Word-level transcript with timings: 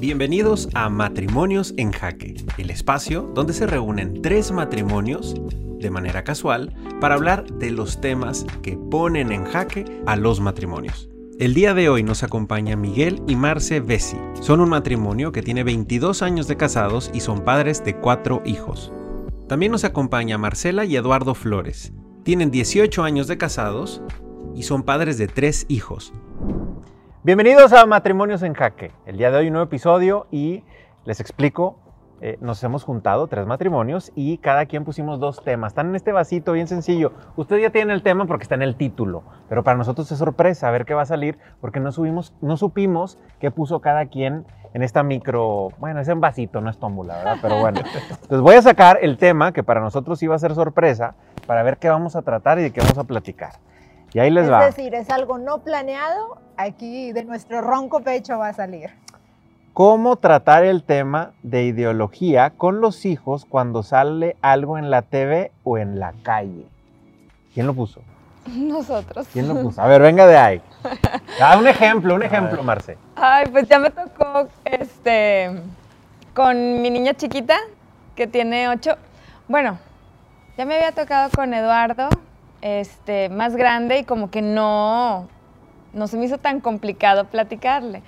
Bienvenidos 0.00 0.68
a 0.74 0.88
Matrimonios 0.90 1.74
en 1.76 1.90
Jaque, 1.90 2.36
el 2.56 2.70
espacio 2.70 3.32
donde 3.34 3.52
se 3.52 3.66
reúnen 3.66 4.22
tres 4.22 4.52
matrimonios 4.52 5.34
de 5.80 5.90
manera 5.90 6.22
casual 6.22 6.72
para 7.00 7.16
hablar 7.16 7.44
de 7.54 7.72
los 7.72 8.00
temas 8.00 8.46
que 8.62 8.76
ponen 8.76 9.32
en 9.32 9.44
jaque 9.44 9.84
a 10.06 10.14
los 10.14 10.38
matrimonios. 10.38 11.10
El 11.40 11.52
día 11.52 11.74
de 11.74 11.88
hoy 11.88 12.04
nos 12.04 12.22
acompaña 12.22 12.76
Miguel 12.76 13.20
y 13.26 13.34
Marce 13.34 13.80
Bessi. 13.80 14.18
Son 14.40 14.60
un 14.60 14.68
matrimonio 14.68 15.32
que 15.32 15.42
tiene 15.42 15.64
22 15.64 16.22
años 16.22 16.46
de 16.46 16.56
casados 16.56 17.10
y 17.12 17.18
son 17.18 17.44
padres 17.44 17.84
de 17.84 17.96
cuatro 17.96 18.40
hijos. 18.44 18.92
También 19.48 19.72
nos 19.72 19.82
acompaña 19.82 20.38
Marcela 20.38 20.84
y 20.84 20.94
Eduardo 20.94 21.34
Flores. 21.34 21.92
Tienen 22.22 22.52
18 22.52 23.02
años 23.02 23.26
de 23.26 23.36
casados 23.36 24.00
y 24.54 24.62
son 24.62 24.84
padres 24.84 25.18
de 25.18 25.26
tres 25.26 25.66
hijos. 25.68 26.12
Bienvenidos 27.28 27.74
a 27.74 27.84
Matrimonios 27.84 28.42
en 28.42 28.54
Jaque. 28.54 28.90
El 29.04 29.18
día 29.18 29.30
de 29.30 29.36
hoy 29.36 29.48
un 29.48 29.52
nuevo 29.52 29.66
episodio 29.66 30.26
y 30.30 30.64
les 31.04 31.20
explico 31.20 31.76
eh, 32.22 32.38
nos 32.40 32.64
hemos 32.64 32.84
juntado 32.84 33.26
tres 33.26 33.44
matrimonios 33.44 34.12
y 34.14 34.38
cada 34.38 34.64
quien 34.64 34.86
pusimos 34.86 35.20
dos 35.20 35.44
temas. 35.44 35.72
Están 35.72 35.88
en 35.88 35.96
este 35.96 36.10
vasito 36.10 36.52
bien 36.52 36.68
sencillo. 36.68 37.12
Usted 37.36 37.58
ya 37.58 37.68
tiene 37.68 37.92
el 37.92 38.02
tema 38.02 38.24
porque 38.24 38.44
está 38.44 38.54
en 38.54 38.62
el 38.62 38.76
título, 38.76 39.24
pero 39.50 39.62
para 39.62 39.76
nosotros 39.76 40.10
es 40.10 40.16
sorpresa 40.16 40.70
ver 40.70 40.86
qué 40.86 40.94
va 40.94 41.02
a 41.02 41.04
salir 41.04 41.36
porque 41.60 41.80
no, 41.80 41.92
subimos, 41.92 42.32
no 42.40 42.56
supimos 42.56 43.18
qué 43.40 43.50
puso 43.50 43.80
cada 43.80 44.06
quien 44.06 44.46
en 44.72 44.82
esta 44.82 45.02
micro, 45.02 45.68
bueno, 45.78 46.00
es 46.00 46.08
en 46.08 46.22
vasito, 46.22 46.62
no 46.62 46.70
es 46.70 46.78
tómbula, 46.78 47.18
¿verdad? 47.18 47.36
Pero 47.42 47.60
bueno, 47.60 47.80
entonces 47.80 48.40
voy 48.40 48.54
a 48.54 48.62
sacar 48.62 49.00
el 49.02 49.18
tema 49.18 49.52
que 49.52 49.62
para 49.62 49.82
nosotros 49.82 50.22
iba 50.22 50.34
a 50.34 50.38
ser 50.38 50.54
sorpresa 50.54 51.14
para 51.46 51.62
ver 51.62 51.76
qué 51.76 51.90
vamos 51.90 52.16
a 52.16 52.22
tratar 52.22 52.58
y 52.58 52.62
de 52.62 52.70
qué 52.70 52.80
vamos 52.80 52.96
a 52.96 53.04
platicar. 53.04 53.52
Y 54.12 54.18
ahí 54.18 54.30
les 54.30 54.50
va. 54.50 54.68
Es 54.68 54.76
decir, 54.76 54.94
es 54.94 55.10
algo 55.10 55.38
no 55.38 55.58
planeado, 55.58 56.38
aquí 56.56 57.12
de 57.12 57.24
nuestro 57.24 57.60
ronco 57.60 58.00
pecho 58.00 58.38
va 58.38 58.48
a 58.48 58.52
salir 58.52 58.90
cómo 59.78 60.16
tratar 60.16 60.64
el 60.64 60.82
tema 60.82 61.34
de 61.44 61.62
ideología 61.62 62.50
con 62.50 62.80
los 62.80 63.06
hijos 63.06 63.44
cuando 63.44 63.84
sale 63.84 64.36
algo 64.42 64.76
en 64.76 64.90
la 64.90 65.02
TV 65.02 65.52
o 65.62 65.78
en 65.78 66.00
la 66.00 66.14
calle. 66.24 66.66
¿Quién 67.54 67.68
lo 67.68 67.74
puso? 67.74 68.00
Nosotros. 68.48 69.28
¿Quién 69.32 69.46
lo 69.46 69.54
puso? 69.62 69.80
A 69.80 69.86
ver, 69.86 70.02
venga 70.02 70.26
de 70.26 70.36
ahí. 70.36 70.62
Ah, 71.40 71.56
un 71.56 71.68
ejemplo, 71.68 72.16
un 72.16 72.24
ejemplo, 72.24 72.60
Marce. 72.64 72.98
Ay, 73.14 73.46
pues 73.52 73.68
ya 73.68 73.78
me 73.78 73.90
tocó 73.90 74.48
este 74.64 75.62
con 76.34 76.82
mi 76.82 76.90
niña 76.90 77.14
chiquita, 77.14 77.56
que 78.16 78.26
tiene 78.26 78.68
ocho. 78.68 78.96
Bueno, 79.46 79.78
ya 80.56 80.64
me 80.64 80.74
había 80.74 80.90
tocado 80.90 81.30
con 81.30 81.54
Eduardo, 81.54 82.08
este, 82.60 83.28
más 83.28 83.56
grande, 83.56 83.98
y 83.98 84.04
como 84.04 84.30
que 84.30 84.42
no, 84.42 85.28
no 85.92 86.06
se 86.06 86.16
me 86.16 86.26
hizo 86.26 86.38
tan 86.38 86.60
complicado 86.60 87.26
platicarle. 87.26 88.02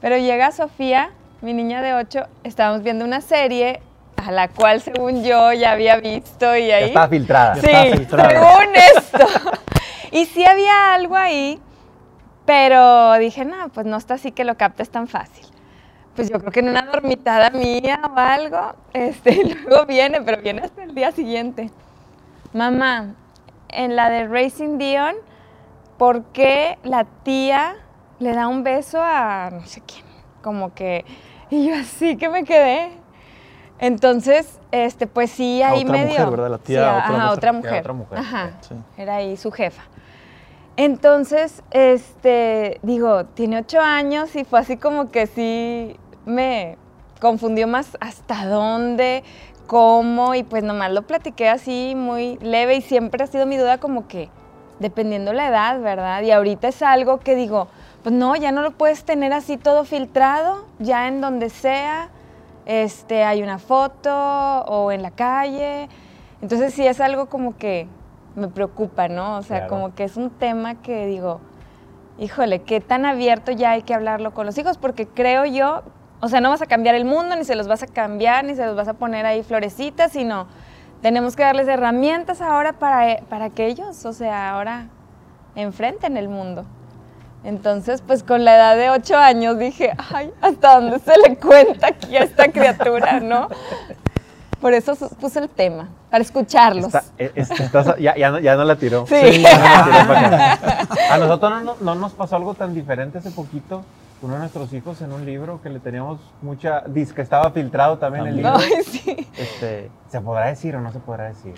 Pero 0.00 0.16
llega 0.16 0.52
Sofía, 0.52 1.10
mi 1.40 1.52
niña 1.52 1.82
de 1.82 1.94
8, 1.94 2.26
estábamos 2.44 2.82
viendo 2.82 3.04
una 3.04 3.20
serie 3.20 3.80
a 4.16 4.32
la 4.32 4.48
cual 4.48 4.80
según 4.80 5.24
yo 5.24 5.52
ya 5.52 5.72
había 5.72 5.96
visto 5.96 6.56
y 6.56 6.70
ahí... 6.70 6.84
está 6.84 7.08
filtrada. 7.08 7.54
Sí, 7.56 8.06
según 8.08 8.74
esto. 8.96 9.26
y 10.10 10.26
sí 10.26 10.44
había 10.44 10.94
algo 10.94 11.16
ahí, 11.16 11.60
pero 12.44 13.14
dije, 13.18 13.44
no, 13.44 13.68
pues 13.68 13.86
no 13.86 13.96
está 13.96 14.14
así 14.14 14.32
que 14.32 14.44
lo 14.44 14.56
captes 14.56 14.90
tan 14.90 15.06
fácil. 15.06 15.46
Pues 16.16 16.30
yo 16.30 16.40
creo 16.40 16.50
que 16.50 16.60
en 16.60 16.68
una 16.68 16.82
dormitada 16.82 17.50
mía 17.50 18.00
o 18.04 18.18
algo, 18.18 18.74
este, 18.92 19.56
luego 19.68 19.86
viene, 19.86 20.20
pero 20.22 20.42
viene 20.42 20.62
hasta 20.62 20.82
el 20.82 20.94
día 20.94 21.12
siguiente. 21.12 21.70
Mamá, 22.52 23.14
en 23.68 23.96
la 23.96 24.10
de 24.10 24.26
Racing 24.26 24.78
Dion, 24.78 25.14
¿por 25.96 26.24
qué 26.26 26.78
la 26.82 27.04
tía 27.22 27.76
le 28.18 28.32
da 28.32 28.48
un 28.48 28.64
beso 28.64 29.00
a 29.00 29.50
no 29.52 29.64
sé 29.66 29.82
quién, 29.86 30.04
como 30.42 30.74
que, 30.74 31.04
y 31.50 31.68
yo 31.68 31.74
así 31.76 32.16
que 32.16 32.28
me 32.28 32.44
quedé. 32.44 32.90
Entonces, 33.80 34.58
este, 34.72 35.06
pues 35.06 35.30
sí, 35.30 35.62
ahí 35.62 35.82
a 35.82 35.84
otra 35.84 35.92
medio. 35.92 36.10
Mujer, 36.10 36.30
¿verdad? 36.30 36.50
La 36.50 36.58
tía, 36.58 36.96
otra, 36.96 37.12
mujer. 37.12 37.30
otra 37.30 37.52
mujer. 37.52 37.80
Otra 37.80 37.92
mujer. 37.92 38.18
Ajá, 38.18 38.50
era 38.96 39.16
ahí 39.16 39.36
su 39.36 39.52
jefa. 39.52 39.82
Entonces, 40.76 41.62
este, 41.70 42.78
digo, 42.82 43.24
tiene 43.24 43.58
ocho 43.58 43.80
años 43.80 44.34
y 44.36 44.44
fue 44.44 44.60
así 44.60 44.76
como 44.76 45.10
que 45.10 45.26
sí 45.26 45.96
me 46.24 46.76
confundió 47.20 47.66
más 47.66 47.96
hasta 48.00 48.46
dónde, 48.46 49.24
cómo, 49.68 50.34
y 50.34 50.42
pues 50.42 50.64
nomás 50.64 50.90
lo 50.90 51.02
platiqué 51.02 51.48
así 51.48 51.94
muy 51.94 52.38
leve 52.38 52.74
y 52.76 52.80
siempre 52.80 53.22
ha 53.22 53.26
sido 53.28 53.46
mi 53.46 53.56
duda 53.56 53.78
como 53.78 54.08
que 54.08 54.30
dependiendo 54.80 55.32
la 55.32 55.48
edad, 55.48 55.80
¿verdad? 55.80 56.22
Y 56.22 56.30
ahorita 56.30 56.68
es 56.68 56.82
algo 56.82 57.20
que 57.20 57.36
digo, 57.36 57.68
pues 58.02 58.14
no, 58.14 58.34
ya 58.34 58.50
no 58.50 58.62
lo 58.62 58.72
puedes 58.72 59.04
tener 59.04 59.32
así 59.32 59.56
todo 59.58 59.84
filtrado, 59.84 60.64
ya 60.78 61.06
en 61.06 61.20
donde 61.20 61.50
sea, 61.50 62.08
este, 62.66 63.24
hay 63.24 63.42
una 63.42 63.58
foto 63.58 64.10
o 64.10 64.90
en 64.90 65.02
la 65.02 65.10
calle. 65.10 65.88
Entonces 66.40 66.72
sí 66.72 66.86
es 66.86 67.00
algo 67.00 67.26
como 67.26 67.56
que 67.56 67.86
me 68.36 68.48
preocupa, 68.48 69.08
¿no? 69.08 69.36
O 69.36 69.42
sea, 69.42 69.66
como 69.66 69.94
que 69.94 70.04
es 70.04 70.16
un 70.16 70.30
tema 70.30 70.76
que 70.76 71.06
digo, 71.06 71.40
híjole, 72.18 72.62
qué 72.62 72.80
tan 72.80 73.04
abierto 73.04 73.52
ya 73.52 73.72
hay 73.72 73.82
que 73.82 73.94
hablarlo 73.94 74.32
con 74.32 74.46
los 74.46 74.56
hijos, 74.56 74.78
porque 74.78 75.06
creo 75.06 75.44
yo, 75.44 75.82
o 76.20 76.28
sea, 76.28 76.40
no 76.40 76.50
vas 76.50 76.62
a 76.62 76.66
cambiar 76.66 76.94
el 76.94 77.04
mundo, 77.04 77.36
ni 77.36 77.44
se 77.44 77.54
los 77.54 77.68
vas 77.68 77.82
a 77.82 77.86
cambiar, 77.86 78.44
ni 78.44 78.54
se 78.54 78.66
los 78.66 78.76
vas 78.76 78.88
a 78.88 78.94
poner 78.94 79.26
ahí 79.26 79.42
florecitas, 79.42 80.12
sino 80.12 80.46
tenemos 81.02 81.36
que 81.36 81.44
darles 81.44 81.68
herramientas 81.68 82.40
ahora 82.40 82.72
para, 82.72 83.20
para 83.28 83.50
que 83.50 83.66
ellos, 83.66 84.04
o 84.04 84.12
sea, 84.12 84.50
ahora 84.50 84.86
enfrenten 85.54 86.16
el 86.16 86.28
mundo. 86.28 86.64
Entonces, 87.44 88.02
pues 88.02 88.24
con 88.24 88.44
la 88.44 88.56
edad 88.56 88.76
de 88.76 88.90
ocho 88.90 89.16
años 89.16 89.58
dije, 89.58 89.92
ay, 90.12 90.32
¿hasta 90.40 90.80
dónde 90.80 90.98
se 90.98 91.16
le 91.18 91.36
cuenta 91.36 91.88
aquí 91.88 92.16
a 92.16 92.24
esta 92.24 92.50
criatura, 92.50 93.20
no? 93.20 93.48
Por 94.60 94.74
eso 94.74 94.96
puse 95.20 95.38
el 95.38 95.48
tema, 95.48 95.88
para 96.10 96.22
escucharlos. 96.22 96.92
E, 97.16 97.32
ya, 98.00 98.30
no, 98.30 98.64
la 98.64 98.76
tiró. 98.76 99.06
Sí. 99.06 99.44
a 101.10 101.16
nosotros 101.18 101.62
no, 101.62 101.76
no, 101.80 101.94
nos 101.94 102.12
pasó 102.12 102.36
algo 102.36 102.54
tan 102.54 102.74
diferente 102.74 103.18
hace 103.18 103.30
poquito. 103.30 103.84
Uno 104.20 104.34
de 104.34 104.40
nuestros 104.40 104.72
hijos 104.72 105.00
en 105.00 105.12
un 105.12 105.24
libro 105.24 105.60
que 105.62 105.70
le 105.70 105.78
teníamos 105.78 106.18
mucha... 106.42 106.80
Dice 106.88 107.14
que 107.14 107.22
estaba 107.22 107.50
filtrado 107.52 107.98
también 107.98 108.26
el 108.26 108.36
libro. 108.36 108.54
Ay, 108.56 108.82
sí. 108.84 109.28
Este, 109.36 109.90
¿Se 110.08 110.20
podrá 110.20 110.46
decir 110.46 110.74
o 110.74 110.80
no 110.80 110.92
se 110.92 110.98
podrá 110.98 111.28
decir? 111.28 111.54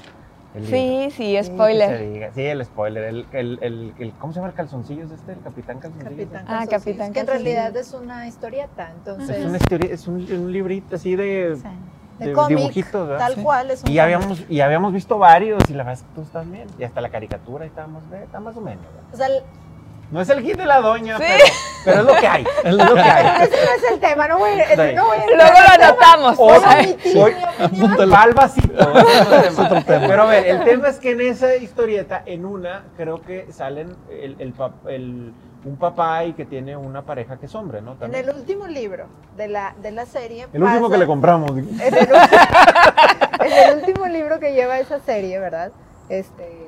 Sí, 0.68 1.08
sí, 1.12 1.38
spoiler. 1.42 2.32
Sí, 2.34 2.42
el 2.42 2.64
spoiler. 2.64 3.04
El, 3.04 3.26
el, 3.32 3.94
el, 3.98 4.12
¿Cómo 4.18 4.32
se 4.32 4.40
llama 4.40 4.48
el 4.48 4.54
calzoncillo 4.54 5.06
de 5.08 5.14
este? 5.14 5.32
El 5.32 5.40
Capitán 5.40 5.78
Calzoncillos. 5.78 6.28
Capitán 6.28 6.44
ah, 6.48 6.66
Capitán 6.68 7.12
Que 7.12 7.20
en 7.20 7.26
realidad 7.28 7.76
es 7.76 7.94
una 7.94 8.26
historieta, 8.26 8.90
entonces... 8.94 9.38
Es, 9.38 9.46
una 9.46 9.58
es 9.86 10.08
un, 10.08 10.16
un, 10.16 10.52
librito 10.52 10.96
así 10.96 11.14
de... 11.16 11.56
De, 12.18 12.34
dibujitos, 12.48 13.08
¿verdad? 13.08 13.28
Tal 13.28 13.42
cual 13.42 13.70
es 13.70 13.82
un 13.82 13.90
y 13.90 13.98
habíamos 13.98 14.44
Y 14.50 14.60
habíamos 14.60 14.92
visto 14.92 15.16
varios 15.16 15.70
y 15.70 15.72
la 15.72 15.84
verdad 15.84 16.02
es 16.02 16.02
que 16.02 16.14
tú 16.14 16.20
estás 16.20 16.50
bien. 16.50 16.68
Y 16.78 16.84
hasta 16.84 17.00
la 17.00 17.08
caricatura 17.08 17.64
estábamos, 17.64 18.02
está 18.12 18.40
más 18.40 18.54
o 18.58 18.60
menos. 18.60 18.84
O 19.10 19.16
sea, 19.16 19.28
no 20.10 20.20
es 20.20 20.28
el 20.28 20.42
hit 20.42 20.56
de 20.56 20.66
la 20.66 20.80
doña, 20.80 21.18
pero, 21.18 21.44
pero, 21.84 22.00
es 22.00 22.06
lo 22.06 22.14
que 22.16 22.26
hay. 22.26 22.46
Es 22.64 22.74
lo 22.74 22.94
que 22.94 23.00
hay. 23.00 23.42
Ese 23.44 23.56
no 23.64 23.72
es 23.72 23.92
el 23.92 24.00
tema, 24.00 24.26
no 24.28 24.38
voy, 24.38 24.50
a, 24.50 24.92
no 24.92 25.06
voy 25.06 25.18
a 25.18 25.26
Luego 25.26 25.58
lo 25.60 25.84
anotamos. 25.84 26.38
Vasito. 28.34 28.92
Pero 29.86 30.22
a 30.22 30.26
ver, 30.26 30.46
el 30.46 30.64
tema 30.64 30.88
es 30.88 30.98
que 30.98 31.12
en 31.12 31.20
esa 31.20 31.54
historieta, 31.56 32.22
en 32.26 32.44
una, 32.44 32.84
creo 32.96 33.22
que 33.22 33.52
salen 33.52 33.96
el, 34.10 34.36
el, 34.40 34.54
el 34.88 35.32
un 35.64 35.76
papá 35.76 36.24
y 36.24 36.32
que 36.32 36.44
tiene 36.44 36.76
una 36.76 37.02
pareja 37.02 37.36
que 37.38 37.46
es 37.46 37.54
hombre, 37.54 37.82
¿no? 37.82 37.96
En 38.00 38.14
el 38.14 38.30
último 38.30 38.66
libro 38.66 39.06
de 39.36 39.48
la, 39.48 39.74
de 39.82 39.90
la 39.90 40.06
serie. 40.06 40.46
El 40.52 40.62
último 40.62 40.88
que 40.88 40.98
le 40.98 41.06
compramos. 41.06 41.50
En 41.50 41.58
el, 41.58 42.08
en 43.40 43.52
el, 43.52 43.78
último 43.78 44.06
libro 44.06 44.40
que 44.40 44.54
lleva 44.54 44.78
esa 44.78 45.00
serie, 45.00 45.38
¿verdad? 45.38 45.70
Este, 46.08 46.66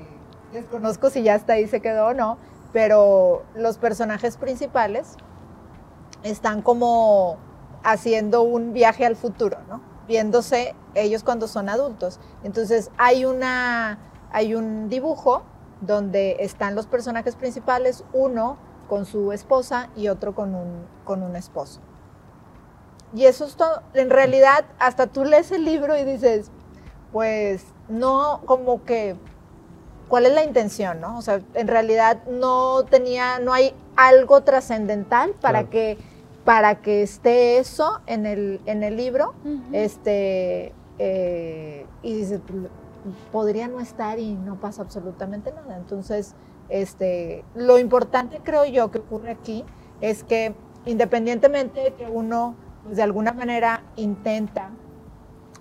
desconozco 0.53 1.09
si 1.11 1.23
ya 1.23 1.35
hasta 1.35 1.55
ahí 1.55 1.67
se 1.67 1.81
quedó 1.81 2.09
o 2.09 2.15
no 2.15 2.37
pero 2.73 3.43
los 3.55 3.79
personajes 3.79 4.37
principales 4.37 5.17
están 6.23 6.63
como 6.63 7.37
haciendo 7.85 8.43
un 8.43 8.73
viaje 8.73 9.05
al 9.05 9.17
futuro, 9.17 9.59
¿no? 9.69 9.81
Viéndose 10.07 10.75
ellos 10.95 11.23
cuando 11.23 11.49
son 11.49 11.69
adultos. 11.69 12.21
Entonces 12.45 12.91
hay 12.97 13.25
una 13.25 13.99
hay 14.33 14.55
un 14.55 14.89
dibujo 14.89 15.43
donde 15.83 16.37
están 16.41 16.75
los 16.75 16.87
personajes 16.87 17.37
principales, 17.37 18.05
uno 18.13 18.57
con 18.89 19.05
su 19.05 19.33
esposa 19.33 19.91
y 19.97 20.09
otro 20.09 20.35
con 20.35 20.55
un, 20.55 20.87
con 21.05 21.23
un 21.23 21.37
esposo. 21.37 21.81
Y 23.15 23.27
eso 23.27 23.45
es 23.45 23.57
todo. 23.57 23.83
En 23.93 24.09
realidad, 24.09 24.65
hasta 24.79 25.07
tú 25.07 25.25
lees 25.25 25.51
el 25.53 25.65
libro 25.65 25.99
y 25.99 26.05
dices, 26.05 26.51
pues 27.13 27.67
no, 27.89 28.41
como 28.47 28.85
que 28.85 29.17
cuál 30.13 30.27
es 30.27 30.35
la 30.35 30.45
intención, 30.45 31.01
¿no? 31.01 31.17
O 31.17 31.23
sea, 31.23 31.41
en 31.55 31.69
realidad 31.69 32.23
no 32.27 32.83
tenía, 32.83 33.39
no 33.39 33.55
hay 33.55 33.73
algo 33.97 34.43
trascendental 34.43 35.33
para 35.41 35.71
que 35.71 35.97
para 36.45 36.83
que 36.83 37.03
esté 37.03 37.57
eso 37.57 38.03
en 38.07 38.27
el, 38.27 38.61
en 38.67 38.83
el 38.83 38.99
libro, 38.99 39.33
este, 39.73 40.75
eh, 40.99 41.87
y 42.03 42.15
dice, 42.15 42.41
podría 43.33 43.69
no 43.69 43.81
estar 43.81 44.19
y 44.19 44.35
no 44.35 44.61
pasa 44.61 44.83
absolutamente 44.83 45.51
nada. 45.51 45.79
Entonces, 45.79 46.35
este, 46.69 47.43
lo 47.55 47.79
importante 47.79 48.43
creo 48.45 48.67
yo 48.67 48.91
que 48.91 48.99
ocurre 48.99 49.31
aquí 49.31 49.65
es 50.03 50.25
que 50.25 50.55
independientemente 50.85 51.81
de 51.81 51.95
que 51.95 52.05
uno 52.05 52.55
pues 52.85 52.99
de 52.99 53.03
alguna 53.03 53.33
manera 53.33 53.83
intenta 53.97 54.73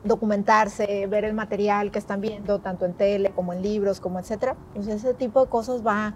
documentarse, 0.04 1.06
ver 1.08 1.26
el 1.26 1.34
material 1.34 1.92
que 1.92 2.00
están 2.00 2.22
viendo, 2.22 2.60
tanto 2.60 2.86
en 2.86 2.94
tele 2.94 3.32
como 3.32 3.54
en 3.54 3.62
libros, 3.62 4.00
como 4.00 4.20
etcétera, 4.20 4.56
pues 4.74 4.88
ese 4.88 5.14
tipo 5.14 5.44
de 5.44 5.50
cosas 5.50 5.86
va, 5.86 6.16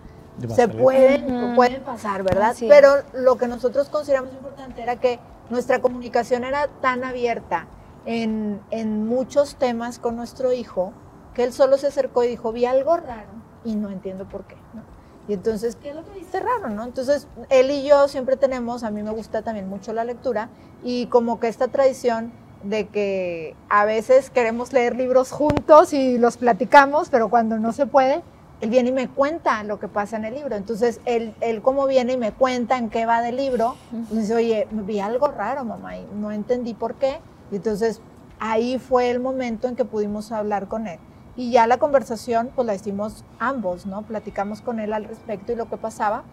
va 0.50 0.56
se 0.56 0.68
pueden, 0.68 1.44
Ujú. 1.44 1.56
pueden 1.56 1.84
pasar, 1.84 2.24
¿verdad? 2.24 2.52
Es. 2.52 2.64
Pero 2.64 3.04
lo 3.14 3.38
que 3.38 3.48
nosotros 3.48 3.90
consideramos 3.90 4.34
importante 4.34 4.82
era 4.82 4.96
que 4.96 5.20
nuestra 5.50 5.80
comunicación 5.80 6.44
era 6.44 6.68
tan 6.82 7.04
abierta 7.04 7.68
en, 8.06 8.60
en 8.72 9.08
muchos 9.08 9.56
temas 9.56 10.00
con 10.00 10.16
nuestro 10.16 10.52
hijo 10.52 10.94
que 11.34 11.44
él 11.44 11.54
solo 11.54 11.78
se 11.78 11.88
acercó 11.88 12.24
y 12.24 12.28
dijo, 12.28 12.52
vi 12.52 12.66
algo 12.66 12.98
raro 12.98 13.30
y 13.64 13.76
no 13.76 13.90
entiendo 13.90 14.26
por 14.28 14.46
qué. 14.46 14.56
¿no? 14.74 14.82
Y 15.28 15.34
entonces, 15.34 15.76
¿qué 15.76 15.90
es 15.90 15.96
lo 15.96 16.04
que 16.04 16.20
viste 16.20 16.40
raro? 16.40 16.70
¿no? 16.70 16.84
Entonces, 16.84 17.28
él 17.50 17.70
y 17.72 17.84
yo 17.84 18.08
siempre 18.08 18.38
tenemos, 18.38 18.84
a 18.84 18.92
mí 18.92 19.04
me 19.04 19.12
gusta 19.12 19.42
también 19.42 19.68
mucho 19.68 19.92
la 19.94 20.06
lectura 20.06 20.50
y 20.84 21.08
como 21.08 21.40
que 21.40 21.48
esta 21.48 21.68
tradición 21.68 22.32
de 22.66 22.88
que 22.88 23.56
a 23.70 23.86
veces 23.86 24.30
queremos 24.30 24.74
leer 24.74 24.96
libros 24.96 25.32
juntos 25.32 25.94
y 25.94 26.18
los 26.18 26.38
platicamos, 26.38 27.10
pero 27.10 27.30
cuando 27.30 27.60
no 27.60 27.72
se 27.72 27.86
puede, 27.86 28.24
él 28.62 28.70
viene 28.70 28.90
y 28.90 28.92
me 28.92 29.08
cuenta 29.08 29.64
lo 29.64 29.80
que 29.80 29.88
pasa 29.88 30.18
en 30.18 30.26
el 30.26 30.34
libro. 30.34 30.56
Entonces, 30.56 31.00
él, 31.06 31.36
él 31.42 31.62
como 31.62 31.86
viene 31.86 32.14
y 32.14 32.18
me 32.18 32.32
cuenta 32.32 32.78
en 32.78 32.90
qué 32.90 33.06
va 33.06 33.22
del 33.22 33.38
libro, 33.38 33.76
pues 34.10 34.22
dice, 34.22 34.36
oye, 34.36 34.68
vi 34.72 35.00
algo 35.00 35.28
raro, 35.28 35.64
mamá, 35.64 35.98
y 35.98 36.08
no 36.16 36.32
entendí 36.32 36.74
por 36.74 36.96
qué. 36.96 37.20
Y 37.52 37.58
entonces, 37.58 38.02
ahí 38.40 38.80
fue 38.80 39.12
el 39.12 39.20
momento 39.20 39.68
en 39.68 39.76
que 39.76 39.86
pudimos 39.86 40.32
hablar 40.32 40.68
con 40.68 40.88
él. 40.88 41.00
Y 41.36 41.52
ya 41.52 41.68
la 41.68 41.78
conversación, 41.78 42.50
pues 42.56 42.66
la 42.66 42.74
hicimos 42.74 43.26
ambos, 43.38 43.86
¿no? 43.86 44.02
Platicamos 44.04 44.62
con 44.62 44.80
él 44.80 44.94
al 44.94 45.04
respecto 45.04 45.52
y 45.52 45.56
lo 45.56 45.70
que 45.70 45.78
pasaba. 45.78 46.24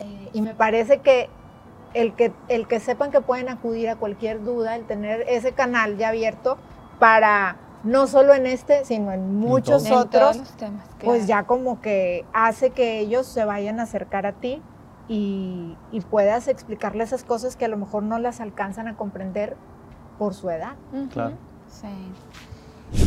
Eh, 0.00 0.30
y 0.32 0.40
me 0.40 0.54
parece 0.54 0.98
que 0.98 1.28
el, 1.96 2.12
que 2.14 2.32
el 2.48 2.68
que 2.68 2.78
sepan 2.78 3.10
que 3.10 3.22
pueden 3.22 3.48
acudir 3.48 3.88
a 3.88 3.96
cualquier 3.96 4.44
duda, 4.44 4.76
el 4.76 4.84
tener 4.84 5.24
ese 5.28 5.52
canal 5.52 5.96
ya 5.96 6.10
abierto 6.10 6.58
para 6.98 7.56
no 7.84 8.06
solo 8.06 8.34
en 8.34 8.46
este, 8.46 8.84
sino 8.84 9.12
en 9.12 9.36
muchos 9.36 9.84
En 9.84 9.92
todos 9.92 10.04
otros, 10.04 10.36
los 10.36 10.56
temas, 10.56 10.86
pues 11.02 11.26
ya 11.26 11.44
como 11.44 11.80
que 11.80 12.26
hace 12.34 12.70
que 12.70 13.00
ellos 13.00 13.26
se 13.26 13.44
vayan 13.44 13.80
a 13.80 13.84
acercar 13.84 14.26
a 14.26 14.32
ti 14.32 14.60
y, 15.08 15.74
y 15.90 16.00
puedas 16.02 16.48
explicarle 16.48 17.02
esas 17.02 17.24
cosas 17.24 17.56
que 17.56 17.64
a 17.64 17.68
lo 17.68 17.78
mejor 17.78 18.02
no 18.02 18.18
las 18.18 18.40
alcanzan 18.40 18.88
a 18.88 18.96
comprender 18.96 19.56
por 20.18 20.34
su 20.34 20.50
edad. 20.50 20.74
Claro. 21.12 21.36
Sí. 21.70 21.88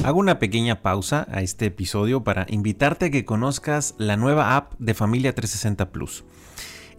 Hago 0.04 0.20
una 0.20 0.40
pequeña 0.40 0.82
pausa 0.82 1.28
a 1.32 1.42
este 1.42 1.68
episodio 1.68 2.24
para 2.24 2.46
invitarte 2.50 3.08
a 3.08 3.10
que 3.12 3.24
conozcas 3.24 3.96
la 3.98 4.18
nueva 4.18 4.56
app 4.56 4.74
de 4.80 4.94
Familia 4.94 5.34
360 5.36 5.92
Plus. 5.92 6.26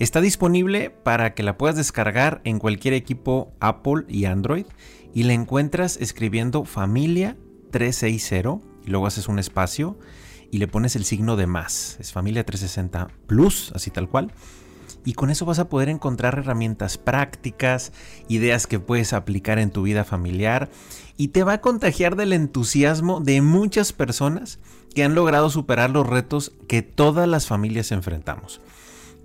Está 0.00 0.22
disponible 0.22 0.88
para 0.88 1.34
que 1.34 1.42
la 1.42 1.58
puedas 1.58 1.76
descargar 1.76 2.40
en 2.44 2.58
cualquier 2.58 2.94
equipo 2.94 3.52
Apple 3.60 4.06
y 4.08 4.24
Android 4.24 4.64
y 5.12 5.24
la 5.24 5.34
encuentras 5.34 5.98
escribiendo 5.98 6.64
Familia 6.64 7.36
360 7.70 8.66
y 8.86 8.90
luego 8.90 9.06
haces 9.06 9.28
un 9.28 9.38
espacio 9.38 9.98
y 10.50 10.56
le 10.56 10.68
pones 10.68 10.96
el 10.96 11.04
signo 11.04 11.36
de 11.36 11.46
más. 11.46 11.98
Es 12.00 12.12
Familia 12.14 12.46
360 12.46 13.08
Plus, 13.26 13.72
así 13.74 13.90
tal 13.90 14.08
cual. 14.08 14.32
Y 15.04 15.12
con 15.12 15.28
eso 15.28 15.44
vas 15.44 15.58
a 15.58 15.68
poder 15.68 15.90
encontrar 15.90 16.38
herramientas 16.38 16.96
prácticas, 16.96 17.92
ideas 18.26 18.66
que 18.66 18.80
puedes 18.80 19.12
aplicar 19.12 19.58
en 19.58 19.70
tu 19.70 19.82
vida 19.82 20.04
familiar 20.04 20.70
y 21.18 21.28
te 21.28 21.44
va 21.44 21.52
a 21.52 21.60
contagiar 21.60 22.16
del 22.16 22.32
entusiasmo 22.32 23.20
de 23.20 23.42
muchas 23.42 23.92
personas 23.92 24.60
que 24.94 25.04
han 25.04 25.14
logrado 25.14 25.50
superar 25.50 25.90
los 25.90 26.06
retos 26.06 26.52
que 26.68 26.80
todas 26.80 27.28
las 27.28 27.46
familias 27.46 27.92
enfrentamos. 27.92 28.62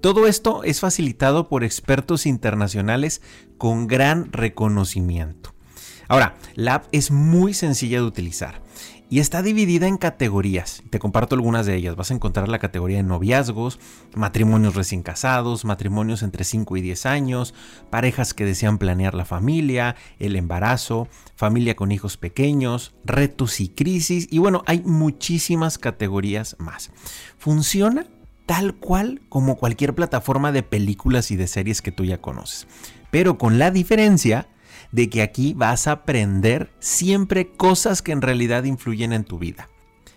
Todo 0.05 0.27
esto 0.27 0.63
es 0.63 0.81
facilitado 0.81 1.49
por 1.49 1.63
expertos 1.63 2.27
internacionales 2.27 3.23
con 3.57 3.87
gran 3.87 4.31
reconocimiento. 4.31 5.55
Ahora, 6.07 6.35
la 6.53 6.75
app 6.75 6.85
es 6.91 7.09
muy 7.09 7.55
sencilla 7.55 7.97
de 7.97 8.05
utilizar 8.05 8.61
y 9.09 9.17
está 9.17 9.41
dividida 9.41 9.87
en 9.87 9.97
categorías. 9.97 10.83
Te 10.91 10.99
comparto 10.99 11.33
algunas 11.33 11.65
de 11.65 11.73
ellas. 11.73 11.95
Vas 11.95 12.11
a 12.11 12.13
encontrar 12.13 12.49
la 12.49 12.59
categoría 12.59 12.97
de 12.97 13.03
noviazgos, 13.03 13.79
matrimonios 14.13 14.75
recién 14.75 15.01
casados, 15.01 15.65
matrimonios 15.65 16.21
entre 16.21 16.43
5 16.43 16.77
y 16.77 16.81
10 16.81 17.07
años, 17.07 17.55
parejas 17.89 18.35
que 18.35 18.45
desean 18.45 18.77
planear 18.77 19.15
la 19.15 19.25
familia, 19.25 19.95
el 20.19 20.35
embarazo, 20.35 21.07
familia 21.35 21.75
con 21.75 21.91
hijos 21.91 22.15
pequeños, 22.17 22.93
retos 23.05 23.59
y 23.59 23.69
crisis. 23.69 24.27
Y 24.29 24.37
bueno, 24.37 24.61
hay 24.67 24.81
muchísimas 24.81 25.79
categorías 25.79 26.57
más. 26.59 26.91
Funciona 27.39 28.05
tal 28.45 28.75
cual 28.75 29.21
como 29.29 29.57
cualquier 29.57 29.95
plataforma 29.95 30.51
de 30.51 30.63
películas 30.63 31.31
y 31.31 31.35
de 31.35 31.47
series 31.47 31.81
que 31.81 31.91
tú 31.91 32.05
ya 32.05 32.21
conoces. 32.21 32.67
Pero 33.11 33.37
con 33.37 33.59
la 33.59 33.71
diferencia 33.71 34.47
de 34.91 35.09
que 35.09 35.21
aquí 35.21 35.53
vas 35.53 35.87
a 35.87 35.93
aprender 35.93 36.71
siempre 36.79 37.51
cosas 37.51 38.01
que 38.01 38.11
en 38.11 38.21
realidad 38.21 38.63
influyen 38.63 39.13
en 39.13 39.23
tu 39.23 39.39
vida. 39.39 39.69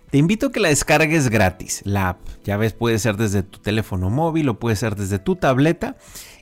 Te 0.09 0.17
invito 0.17 0.47
a 0.47 0.51
que 0.51 0.59
la 0.59 0.69
descargues 0.69 1.29
gratis, 1.29 1.81
la 1.85 2.09
app. 2.09 2.27
Ya 2.43 2.57
ves, 2.57 2.73
puede 2.73 2.97
ser 2.97 3.15
desde 3.15 3.43
tu 3.43 3.59
teléfono 3.59 4.09
móvil 4.09 4.49
o 4.49 4.59
puede 4.59 4.75
ser 4.75 4.95
desde 4.95 5.19
tu 5.19 5.35
tableta 5.35 5.97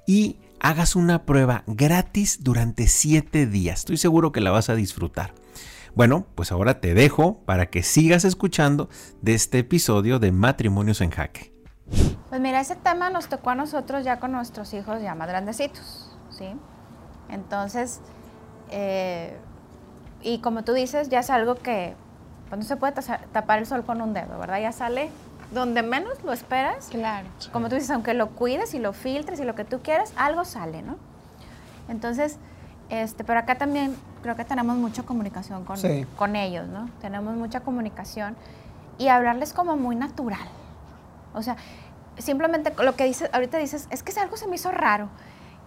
y 0.08 0.38
hagas 0.60 0.96
una 0.96 1.26
prueba 1.26 1.64
gratis 1.68 2.44
durante 2.44 2.88
7 2.88 3.46
días. 3.46 3.80
Estoy 3.80 3.98
seguro 3.98 4.32
que 4.32 4.42
la 4.42 4.52
vas 4.52 4.70
a 4.70 4.76
disfrutar. 4.76 5.34
Bueno, 5.96 6.28
pues 6.36 6.52
ahora 6.52 6.80
te 6.80 6.94
dejo 6.94 7.44
para 7.46 7.70
que 7.70 7.84
sigas 7.84 8.24
escuchando 8.24 8.88
de 9.22 9.34
este 9.34 9.60
episodio 9.60 10.20
de 10.20 10.32
Matrimonios 10.32 11.02
en 11.02 11.10
Jaque. 11.10 11.57
Pues 12.30 12.42
mira, 12.42 12.60
ese 12.60 12.76
tema 12.76 13.10
nos 13.10 13.28
tocó 13.28 13.52
a 13.52 13.56
nosotros 13.56 14.04
ya 14.04 14.20
con 14.20 14.34
nuestros 14.34 14.74
hijos 14.74 15.02
ya 15.02 15.16
más 15.16 15.28
grandecitos, 15.30 16.12
¿sí? 16.30 16.48
Entonces, 17.30 18.02
eh, 18.70 19.38
y 20.22 20.40
como 20.40 20.64
tú 20.64 20.74
dices, 20.74 21.10
ya 21.10 21.20
es 21.20 21.30
algo 21.30 21.56
que 21.56 21.96
pues, 22.50 22.60
no 22.60 22.66
se 22.66 22.76
puede 22.76 22.94
tapar 23.32 23.60
el 23.60 23.66
sol 23.66 23.86
con 23.86 24.02
un 24.02 24.14
dedo, 24.14 24.38
¿verdad? 24.40 24.60
Ya 24.60 24.72
sale 24.72 25.10
donde 25.52 25.84
menos 25.84 26.22
lo 26.24 26.34
esperas. 26.34 26.88
Claro. 26.90 27.28
Como 27.54 27.70
tú 27.70 27.76
dices, 27.76 27.92
aunque 27.92 28.14
lo 28.14 28.30
cuides 28.32 28.74
y 28.74 28.80
lo 28.80 28.92
filtres 28.92 29.40
y 29.40 29.46
lo 29.46 29.56
que 29.56 29.64
tú 29.64 29.80
quieras, 29.82 30.12
algo 30.18 30.44
sale, 30.44 30.82
¿no? 30.82 30.98
Entonces, 31.88 32.38
este, 32.90 33.24
pero 33.24 33.40
acá 33.40 33.56
también 33.58 33.96
creo 34.22 34.36
que 34.36 34.44
tenemos 34.44 34.76
mucha 34.76 35.04
comunicación 35.04 35.64
con, 35.64 35.78
Sí. 35.78 36.06
con 36.18 36.36
ellos, 36.36 36.68
¿no? 36.68 36.90
Tenemos 37.00 37.36
mucha 37.36 37.62
comunicación 37.62 38.36
y 38.98 39.08
hablarles 39.08 39.54
como 39.54 39.78
muy 39.78 39.96
natural. 39.96 40.48
O 41.38 41.44
sea, 41.44 41.56
simplemente 42.18 42.74
lo 42.84 42.96
que 42.96 43.06
dices, 43.06 43.30
ahorita 43.34 43.58
dices, 43.58 43.88
es 43.92 44.04
que 44.04 44.18
algo 44.20 44.38
se 44.38 44.48
me 44.48 44.56
hizo 44.56 44.72
raro. 44.72 45.10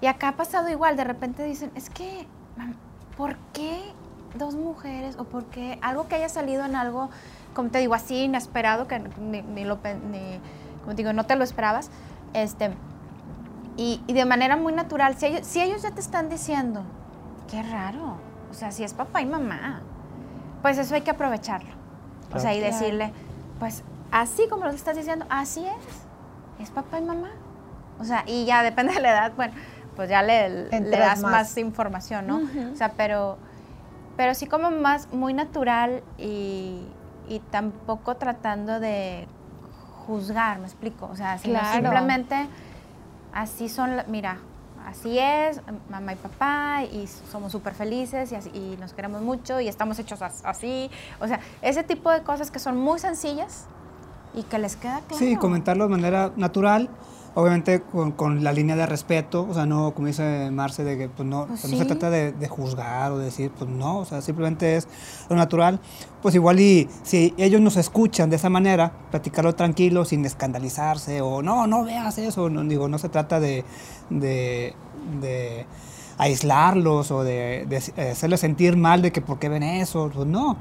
Y 0.00 0.06
acá 0.06 0.28
ha 0.28 0.36
pasado 0.36 0.68
igual, 0.68 0.96
de 0.96 1.04
repente 1.04 1.44
dicen, 1.44 1.70
es 1.74 1.90
que, 1.90 2.26
¿por 3.16 3.36
qué 3.52 3.78
dos 4.34 4.54
mujeres? 4.54 5.16
¿O 5.18 5.24
por 5.24 5.44
qué 5.46 5.78
algo 5.82 6.08
que 6.08 6.16
haya 6.16 6.28
salido 6.28 6.64
en 6.64 6.74
algo, 6.74 7.10
como 7.54 7.70
te 7.70 7.78
digo, 7.78 7.94
así 7.94 8.24
inesperado, 8.24 8.88
que 8.88 8.98
ni, 8.98 9.42
ni 9.42 9.64
lo, 9.64 9.76
ni, 10.10 10.40
como 10.80 10.90
te 10.90 10.96
digo, 10.96 11.12
no 11.12 11.24
te 11.24 11.36
lo 11.36 11.44
esperabas? 11.44 11.90
Este, 12.32 12.70
y, 13.76 14.02
y 14.06 14.12
de 14.12 14.24
manera 14.24 14.56
muy 14.56 14.72
natural, 14.72 15.16
si 15.16 15.26
ellos, 15.26 15.46
si 15.46 15.60
ellos 15.60 15.82
ya 15.82 15.90
te 15.90 16.00
están 16.00 16.28
diciendo, 16.28 16.82
qué 17.50 17.62
raro, 17.62 18.16
o 18.50 18.54
sea, 18.54 18.72
si 18.72 18.84
es 18.84 18.94
papá 18.94 19.20
y 19.20 19.26
mamá, 19.26 19.82
pues 20.62 20.78
eso 20.78 20.94
hay 20.94 21.02
que 21.02 21.10
aprovecharlo. 21.10 21.70
O 22.32 22.38
sea, 22.38 22.54
y 22.54 22.60
decirle, 22.60 23.12
pues 23.58 23.82
así 24.10 24.48
como 24.48 24.64
lo 24.64 24.70
estás 24.70 24.96
diciendo, 24.96 25.26
así 25.30 25.64
es, 25.66 26.62
es 26.62 26.70
papá 26.70 26.98
y 26.98 27.02
mamá. 27.02 27.30
O 27.98 28.04
sea, 28.04 28.24
y 28.26 28.44
ya 28.46 28.62
depende 28.62 28.94
de 28.94 29.00
la 29.00 29.10
edad, 29.10 29.32
bueno, 29.36 29.54
pues 29.96 30.08
ya 30.08 30.22
le, 30.22 30.68
das 30.90 31.20
más. 31.22 31.32
más. 31.32 31.58
información, 31.58 32.26
¿no? 32.26 32.40
O 32.72 32.76
sea, 32.76 32.92
pero, 32.96 33.36
pero 34.16 34.34
sí 34.34 34.46
como 34.46 34.70
más 34.70 35.12
muy 35.12 35.34
natural 35.34 36.02
y, 36.16 36.82
y 37.28 37.40
tampoco 37.50 38.16
tratando 38.16 38.80
de 38.80 39.26
juzgar, 40.06 40.58
me 40.58 40.64
explico. 40.66 41.08
O 41.12 41.16
sea, 41.16 41.38
sino 41.38 41.58
Claro. 41.60 41.72
simplemente 41.74 42.46
así 43.34 43.68
son, 43.68 44.02
mira, 44.08 44.38
así 44.86 45.18
es, 45.18 45.60
mamá 45.90 46.14
y 46.14 46.16
papá, 46.16 46.82
y 46.90 47.06
somos 47.06 47.52
súper 47.52 47.74
felices 47.74 48.32
y, 48.32 48.34
así- 48.34 48.50
y 48.54 48.76
nos 48.80 48.92
queremos 48.94 49.20
mucho 49.22 49.60
y 49.60 49.68
estamos 49.68 49.98
hechos 49.98 50.22
as- 50.22 50.42
así. 50.44 50.90
O 51.20 51.26
sea, 51.28 51.38
ese 51.62 51.82
tipo 51.84 52.10
de 52.10 52.22
cosas 52.22 52.50
que 52.50 52.58
son 52.58 52.76
muy 52.78 52.98
sencillas 52.98 53.66
y 54.34 54.42
que 54.44 54.58
les 54.58 54.76
queda 54.76 55.00
claro. 55.06 55.18
Sí, 55.18 55.36
comentarlo 55.36 55.84
de 55.84 55.90
manera 55.90 56.32
natural, 56.36 56.88
obviamente 57.34 57.80
con, 57.80 58.12
con 58.12 58.42
la 58.42 58.52
línea 58.52 58.74
de 58.76 58.86
respeto, 58.86 59.46
o 59.48 59.54
sea, 59.54 59.66
no, 59.66 59.92
como 59.92 60.06
dice 60.08 60.50
Marce, 60.50 60.82
de 60.84 60.98
que 60.98 61.08
pues 61.08 61.28
no, 61.28 61.46
Pues 61.46 61.64
no 61.64 61.70
se 61.76 61.82
sí. 61.82 61.84
trata 61.84 62.10
de, 62.10 62.32
de 62.32 62.48
juzgar 62.48 63.12
o 63.12 63.18
de 63.18 63.26
decir, 63.26 63.50
pues 63.56 63.70
no, 63.70 63.98
o 63.98 64.04
sea, 64.04 64.20
simplemente 64.20 64.76
es 64.76 64.88
lo 65.28 65.36
natural. 65.36 65.80
Pues 66.22 66.34
igual 66.34 66.58
y 66.60 66.88
si 67.02 67.34
ellos 67.38 67.60
nos 67.60 67.76
escuchan 67.76 68.30
de 68.30 68.36
esa 68.36 68.48
manera, 68.50 68.92
platicarlo 69.10 69.54
tranquilo, 69.54 70.04
sin 70.04 70.24
escandalizarse, 70.24 71.20
o 71.22 71.40
no, 71.42 71.66
no 71.66 71.84
veas 71.84 72.18
eso, 72.18 72.50
no, 72.50 72.62
digo, 72.64 72.88
no 72.88 72.98
se 72.98 73.08
trata 73.08 73.38
de, 73.40 73.64
de, 74.10 74.74
de 75.20 75.66
aislarlos 76.18 77.10
o 77.10 77.24
de, 77.24 77.64
de 77.68 78.10
hacerles 78.10 78.40
sentir 78.40 78.76
mal 78.76 79.02
de 79.02 79.10
que 79.12 79.20
por 79.22 79.38
qué 79.38 79.48
ven 79.48 79.62
eso, 79.62 80.10
pues 80.14 80.26
no, 80.26 80.56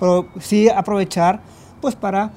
pero 0.00 0.26
sí 0.40 0.68
aprovechar 0.68 1.40
pues 1.80 1.94
para 1.94 2.32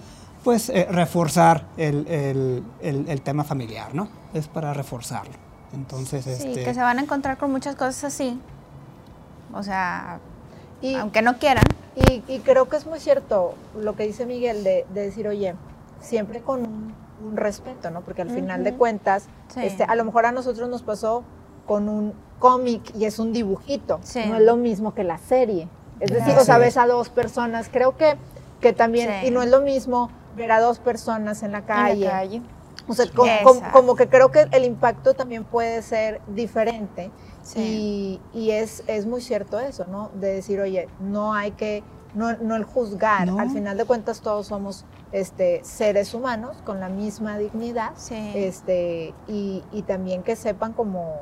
pues 0.48 0.70
eh, 0.70 0.88
reforzar 0.89 1.66
el, 1.75 2.08
el- 2.08 2.63
el- 2.80 3.10
el 3.10 3.22
tema 3.22 3.44
familiar, 3.44 3.94
¿no? 3.94 4.08
Es 4.34 4.48
para 4.48 4.74
reforzarlo. 4.74 5.34
Entonces, 5.74 6.24
Sí, 6.24 6.32
este, 6.32 6.63
que 6.63 6.74
se 6.74 6.80
van 6.80 7.00
a 7.00 7.01
encontrar 7.01 7.38
con 7.38 7.51
muchas 7.51 7.75
cosas 7.75 8.06
así 8.06 8.39
O 9.54 9.62
sea, 9.62 10.20
Y, 10.82 10.96
aunque 10.96 11.22
no 11.22 11.38
quieran. 11.38 11.66
y, 11.96 12.24
y 12.30 12.39
creo 12.39 12.70
que 12.70 12.77
es 12.77 12.86
muy 12.86 13.01
cierto 13.01 13.56
lo 13.77 13.98
que 13.98 14.08
dice 14.08 14.25
Miguel 14.25 14.63
de, 14.63 14.86
de 14.94 15.01
decir, 15.01 15.27
oye, 15.27 15.54
siempre 16.00 16.39
con 16.39 16.62
un, 16.62 16.94
un 17.27 17.36
respeto, 17.36 17.92
¿no? 17.92 18.00
Porque 18.00 18.22
al 18.22 18.30
final 18.30 18.63
de 18.63 18.74
cuentas, 18.74 19.25
Sí. 19.50 19.60
este, 19.66 19.84
a 19.84 19.96
lo 19.96 20.06
mejor 20.06 20.25
a 20.27 20.32
nosotros 20.32 20.70
nos 20.70 20.82
pasó 20.82 21.25
con 21.66 21.89
un 21.89 22.13
cómic 22.39 22.96
y 22.98 23.04
es 23.04 23.20
un 23.20 23.34
dibujito. 23.34 24.00
Sí. 24.01 24.22
No 24.30 24.36
es 24.38 24.44
lo 24.44 24.56
mismo 24.56 24.94
que 24.94 25.04
la 25.04 25.18
serie. 25.18 25.68
Es 26.00 26.10
decir, 26.10 26.36
o 26.39 26.46
sea, 26.46 26.56
es. 26.56 26.62
ves 26.62 26.77
a 26.77 26.88
dos 26.88 27.10
personas. 27.10 27.68
Creo 27.70 27.98
que, 27.98 28.16
que 28.62 28.72
también, 28.72 29.10
Sí. 29.20 29.27
y 29.27 29.32
no 29.32 29.42
es 29.42 29.50
lo 29.51 29.60
mismo 29.60 30.10
ver 30.38 30.51
a 30.51 30.62
dos 30.62 30.79
personas 30.79 31.44
en 31.44 31.51
la 31.51 31.65
calle. 31.65 31.94
En 31.94 32.01
la 32.01 32.12
calle. 32.12 32.41
O 32.88 32.94
sea, 32.94 33.06
como, 33.13 33.72
como 33.74 33.96
que 33.96 34.08
creo 34.08 34.32
que 34.32 34.48
el 34.51 34.63
impacto 34.63 35.13
también 35.13 35.44
puede 35.44 35.82
ser 35.82 36.22
diferente. 36.27 37.12
Sí. 37.44 38.22
Y, 38.34 38.39
y 38.39 38.51
es, 38.51 38.84
es 38.88 39.06
muy 39.06 39.20
cierto 39.20 39.60
eso, 39.60 39.86
¿no? 39.89 40.10
De 40.13 40.34
decir, 40.36 40.62
oye, 40.62 40.88
no 41.01 41.34
hay 41.34 41.51
que, 41.51 41.84
no, 42.13 42.38
no 42.38 42.56
el 42.56 42.63
juzgar. 42.63 43.27
No. 43.27 43.39
Al 43.39 43.50
final 43.50 43.77
de 43.77 43.84
cuentas 43.84 44.22
todos 44.22 44.48
somos 44.48 44.86
este, 45.12 45.62
seres 45.65 46.13
humanos 46.13 46.62
con 46.63 46.79
la 46.79 46.88
misma 46.88 47.38
dignidad. 47.38 47.91
Sí. 47.98 48.32
Este, 48.36 49.13
y, 49.27 49.63
y 49.74 49.82
también 49.82 50.24
que 50.24 50.38
sepan 50.38 50.72
como, 50.72 51.15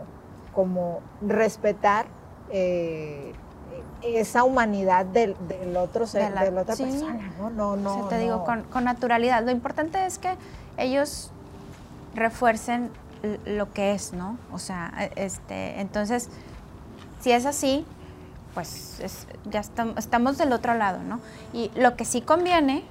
como 0.53 0.99
respetar 1.21 2.05
eh, 2.51 3.33
esa 4.01 4.43
humanidad 4.43 5.05
del, 5.05 5.35
del 5.47 5.75
otro 5.77 6.05
ser, 6.07 6.33
De 6.33 6.45
de 6.45 6.51
la- 6.51 6.61
otra 6.61 6.75
sí. 6.75 6.83
persona, 6.83 7.31
¿no? 7.39 7.49
No, 7.49 7.75
no. 7.75 7.91
O 7.95 7.99
sea, 8.01 8.09
te 8.09 8.19
digo, 8.23 8.43
con, 8.45 8.63
con 8.63 8.83
naturalidad. 8.83 9.43
Lo 9.43 9.51
importante 9.51 10.05
es 10.05 10.17
que 10.19 10.35
ellos 10.77 11.31
refuercen 12.13 12.91
lo 13.45 13.71
que 13.73 13.93
es, 13.93 14.13
¿no? 14.13 14.37
O 14.51 14.59
sea, 14.59 14.93
e- 14.99 15.11
este, 15.25 15.79
entonces, 15.81 16.29
si 17.19 17.31
es 17.31 17.45
así, 17.45 17.85
pues 18.53 18.99
es- 18.99 19.27
ya 19.45 19.61
estam- 19.61 19.97
estamos 19.97 20.37
del 20.37 20.53
otro 20.53 20.73
lado, 20.75 20.99
¿no? 21.03 21.19
Y 21.51 21.71
lo 21.75 21.95
que 21.95 22.05
sí 22.05 22.21
conviene, 22.21 22.83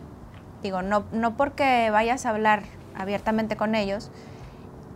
digo, 0.62 0.82
no, 0.82 1.04
no 1.12 1.36
porque 1.36 1.90
vayas 1.90 2.26
a 2.26 2.30
hablar 2.30 2.64
abiertamente 2.98 3.56
con 3.56 3.74
ellos, 3.74 4.10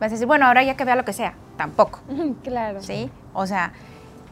vas 0.00 0.08
a 0.08 0.14
decir, 0.14 0.26
bueno, 0.26 0.46
ahora 0.46 0.62
ya 0.64 0.76
que 0.76 0.84
vea 0.84 0.96
lo 0.96 1.04
que 1.04 1.12
sea, 1.12 1.34
tampoco. 1.56 2.00
claro. 2.42 2.82
¿sí? 2.82 3.10
O 3.32 3.46
sea, 3.46 3.72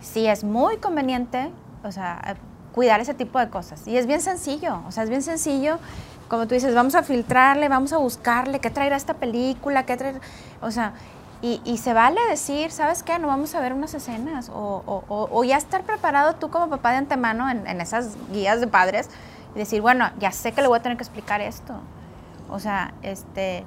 sí 0.01 0.27
es 0.27 0.45
muy 0.45 0.77
conveniente, 0.79 1.51
o 1.87 1.93
sea, 1.93 2.37
cuidar 2.75 3.01
ese 3.01 3.15
tipo 3.15 3.39
de 3.39 3.49
cosas. 3.49 3.87
Y 3.89 3.97
es 3.97 4.07
bien 4.07 4.21
sencillo, 4.21 4.81
o 4.87 4.93
sea, 4.93 5.05
es 5.05 5.09
bien 5.11 5.23
sencillo, 5.23 5.79
como 6.29 6.47
tú 6.47 6.55
dices, 6.55 6.75
vamos 6.75 6.95
a 6.95 7.03
filtrarle, 7.03 7.69
vamos 7.69 7.93
a 7.93 7.99
buscarle, 7.99 8.59
qué 8.59 8.71
traerá 8.71 8.97
esta 8.97 9.15
película, 9.15 9.85
qué 9.87 9.97
traer, 9.97 10.21
o 10.61 10.71
sea, 10.71 10.93
y, 11.43 11.61
y 11.65 11.79
se 11.79 11.93
vale 11.93 12.19
decir, 12.29 12.71
¿sabes 12.73 13.03
qué? 13.03 13.19
No 13.19 13.29
vamos 13.29 13.55
a 13.55 13.61
ver 13.61 13.73
unas 13.73 13.95
escenas, 13.95 14.49
o, 14.49 14.83
o- 14.87 15.05
o- 15.09 15.29
o 15.31 15.45
ya 15.45 15.57
estar 15.57 15.83
preparado 15.85 16.35
tú 16.35 16.51
como 16.51 16.69
papá 16.69 16.91
de 16.93 16.97
antemano 16.97 17.49
en, 17.51 17.67
en 17.67 17.81
esas 17.81 18.17
guías 18.33 18.61
de 18.61 18.67
padres 18.67 19.09
y 19.55 19.59
decir, 19.59 19.81
bueno, 19.83 20.11
ya 20.19 20.33
sé 20.33 20.53
que 20.53 20.63
le 20.63 20.69
voy 20.69 20.79
a 20.79 20.83
tener 20.83 20.97
que 20.99 21.05
explicar 21.05 21.41
esto. 21.41 21.75
O 22.51 22.59
sea, 22.59 22.93
este, 23.03 23.65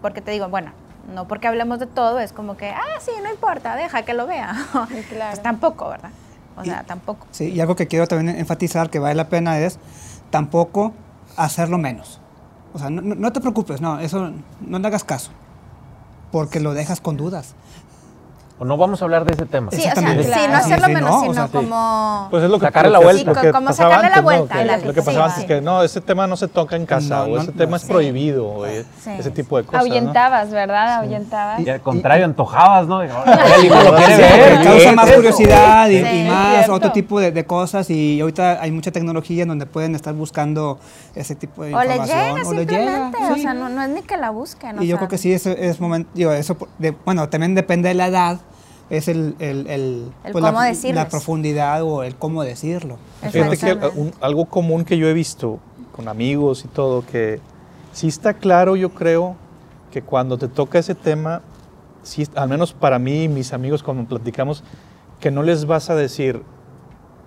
porque 0.00 0.20
te 0.20 0.30
digo, 0.30 0.48
bueno, 0.48 0.72
no 1.14 1.26
porque 1.28 1.48
hablemos 1.48 1.78
de 1.78 1.86
todo, 1.86 2.18
es 2.18 2.32
como 2.32 2.56
que, 2.56 2.70
ah, 2.70 2.98
sí, 3.00 3.10
no 3.22 3.30
importa, 3.30 3.76
deja 3.76 4.02
que 4.02 4.14
lo 4.14 4.26
vea. 4.26 4.54
Claro. 5.08 5.30
Pues 5.32 5.42
tampoco, 5.42 5.88
¿verdad? 5.90 6.10
O 6.56 6.62
Y- 6.62 6.66
sea, 6.66 6.84
tampoco. 6.84 7.26
Sí, 7.30 7.50
y 7.50 7.60
algo 7.60 7.76
que 7.76 7.86
quiero 7.88 8.06
también 8.06 8.36
enfatizar 8.38 8.90
que 8.90 8.98
vale 8.98 9.14
la 9.14 9.28
pena 9.28 9.58
es 9.58 9.78
tampoco 10.30 10.92
hacerlo 11.36 11.78
menos. 11.78 12.20
O 12.74 12.78
sea, 12.78 12.88
no 12.90 13.32
te 13.32 13.40
preocupes, 13.40 13.80
no, 13.80 14.00
eso 14.00 14.32
no 14.60 14.78
le 14.78 14.86
hagas 14.86 15.04
caso, 15.04 15.30
porque 16.30 16.58
lo 16.60 16.72
dejas 16.74 17.00
con 17.00 17.16
dudas. 17.18 17.54
O 18.58 18.64
no 18.64 18.76
vamos 18.76 19.00
a 19.02 19.06
hablar 19.06 19.24
de 19.24 19.32
ese 19.32 19.44
tema. 19.46 19.70
Sí, 19.72 19.78
o 19.78 19.82
sea, 19.82 19.94
sí, 19.96 20.02
no 20.02 20.56
hacerlo 20.56 20.86
Sí, 20.86 20.90
sí, 20.90 20.94
menos, 20.94 21.10
no, 21.10 21.16
o 21.18 21.20
sino 21.22 21.34
sea, 21.34 21.46
sí. 21.46 21.52
como... 21.52 22.28
Pues 22.30 22.44
es 22.44 22.50
lo 22.50 22.58
que, 22.60 22.66
Sacarle 22.66 22.90
la 22.90 22.98
vuelta. 23.00 23.24
lo 23.32 23.40
que 23.40 23.50
Como 23.50 23.66
pasaba 23.66 23.90
sacarle 23.96 24.10
la 24.10 24.16
antes, 24.16 24.16
¿no? 24.16 24.22
vuelta, 24.38 24.54
Que- 24.58 24.64
la- 24.64 24.76
Lo 24.78 24.92
que 24.94 25.02
pasaba 25.02 25.12
sí, 25.26 25.30
antes, 25.30 25.40
sí. 25.42 25.46
que 25.48 25.60
no, 25.60 25.82
ese 25.82 26.00
tema 26.00 26.26
no 26.28 26.36
se 26.36 26.46
toca 26.46 26.76
en 26.76 26.86
casa, 26.86 27.16
No, 27.16 27.22
o 27.24 27.28
no, 27.36 27.42
ese 27.42 27.52
tema 27.52 27.70
no, 27.70 27.76
es 27.76 27.82
sí. 27.82 27.88
prohibido, 27.88 28.46
o 28.46 28.64
Sí. 28.66 29.10
ese 29.18 29.30
tipo 29.32 29.56
de 29.56 29.64
cosas, 29.64 29.80
¿no? 29.84 29.88
Ahuyentabas, 29.90 30.50
¿verdad? 30.52 30.94
Ahuyentabas. 31.00 31.60
Y 31.60 31.70
al 31.70 31.80
contrario, 31.80 32.24
antojabas, 32.24 32.86
¿no? 32.86 33.00
Digo, 33.00 33.14
Sí, 33.24 33.30
el 33.60 33.64
hijo 33.66 33.74
lo 33.82 33.96
quiere 33.96 34.14
sí, 34.16 34.22
ver. 34.22 34.50
que 34.52 34.58
¿qué 34.58 34.64
causa 34.64 34.90
es 34.90 34.94
más 34.96 35.10
curiosidad 35.10 35.88
y, 35.88 35.98
Sí, 35.98 36.06
es 36.06 36.28
más 36.30 36.68
otro 36.68 36.92
tipo 36.92 37.18
de, 37.20 37.44
cosas 37.44 37.90
y 37.90 38.20
ahorita 38.20 38.62
hay 38.62 38.70
mucha 38.70 38.92
tecnología 38.92 39.42
en 39.42 39.48
donde 39.48 39.66
pueden 39.66 39.96
estar 39.96 40.14
buscando 40.14 40.78
ese 41.16 41.34
tipo 41.34 41.64
de 41.64 41.70
información. 41.70 42.46
o 42.46 42.52
le 42.52 42.64
llega, 42.66 42.84
simplemente, 42.84 43.18
o 43.28 43.34
sí. 43.34 43.42
sea, 43.42 43.54
no, 43.54 43.82
es 43.82 43.88
ni 43.88 44.02
que 44.02 44.16
la 44.16 44.30
busquen. 44.30 44.80
Y 44.80 44.86
yo 44.86 44.98
creo 44.98 45.08
que 45.08 45.18
sí, 45.18 45.32
es, 45.32 45.46
es 45.46 45.80
momento, 45.80 46.08
digo, 46.14 46.30
eso, 46.32 46.56
bueno, 47.04 47.28
también 47.28 47.56
depende 47.56 47.88
de 47.88 47.94
la 47.94 48.06
edad, 48.06 48.38
es 48.92 49.08
el, 49.08 49.34
el, 49.38 49.66
el, 49.68 50.12
El 50.24 50.32
pues, 50.32 50.42
la- 50.44 50.50
cómo 50.50 50.60
la, 50.60 50.66
decirles. 50.66 51.06
profundidad 51.06 51.82
o 51.82 52.02
el 52.02 52.14
cómo 52.14 52.42
decirlo. 52.42 52.98
Fíjate 53.20 53.40
que 53.40 53.52
Exactamente. 53.54 53.98
un- 54.00 54.12
algo 54.20 54.44
común 54.44 54.84
que 54.84 54.98
yo 54.98 55.08
he 55.08 55.14
visto 55.14 55.58
con 55.96 56.08
amigos 56.08 56.64
y 56.64 56.68
todo, 56.68 57.02
que 57.04 57.40
sí 57.92 58.08
está 58.08 58.34
claro, 58.34 58.76
yo 58.76 58.90
creo, 58.90 59.36
que 59.90 60.02
cuando 60.02 60.36
te 60.38 60.46
toca 60.48 60.78
ese 60.78 60.94
tema, 60.94 61.40
sí, 62.02 62.26
al 62.34 62.48
menos 62.50 62.72
para 62.74 62.98
mí 62.98 63.24
y 63.24 63.28
mis 63.28 63.52
amigos 63.54 63.82
cuando 63.82 64.04
platicamos, 64.04 64.62
que 65.20 65.30
no 65.30 65.42
les 65.42 65.64
vas 65.66 65.88
a 65.88 65.94
decir, 65.94 66.42